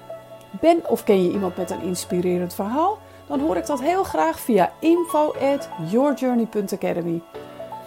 [0.59, 2.97] Ben of ken je iemand met een inspirerend verhaal?
[3.27, 7.21] Dan hoor ik dat heel graag via info@yourjourney.academy.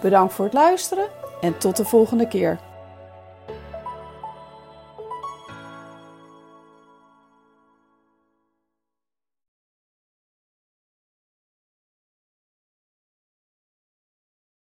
[0.01, 1.05] Bedankt voor het luisteren
[1.41, 2.59] en tot de volgende keer.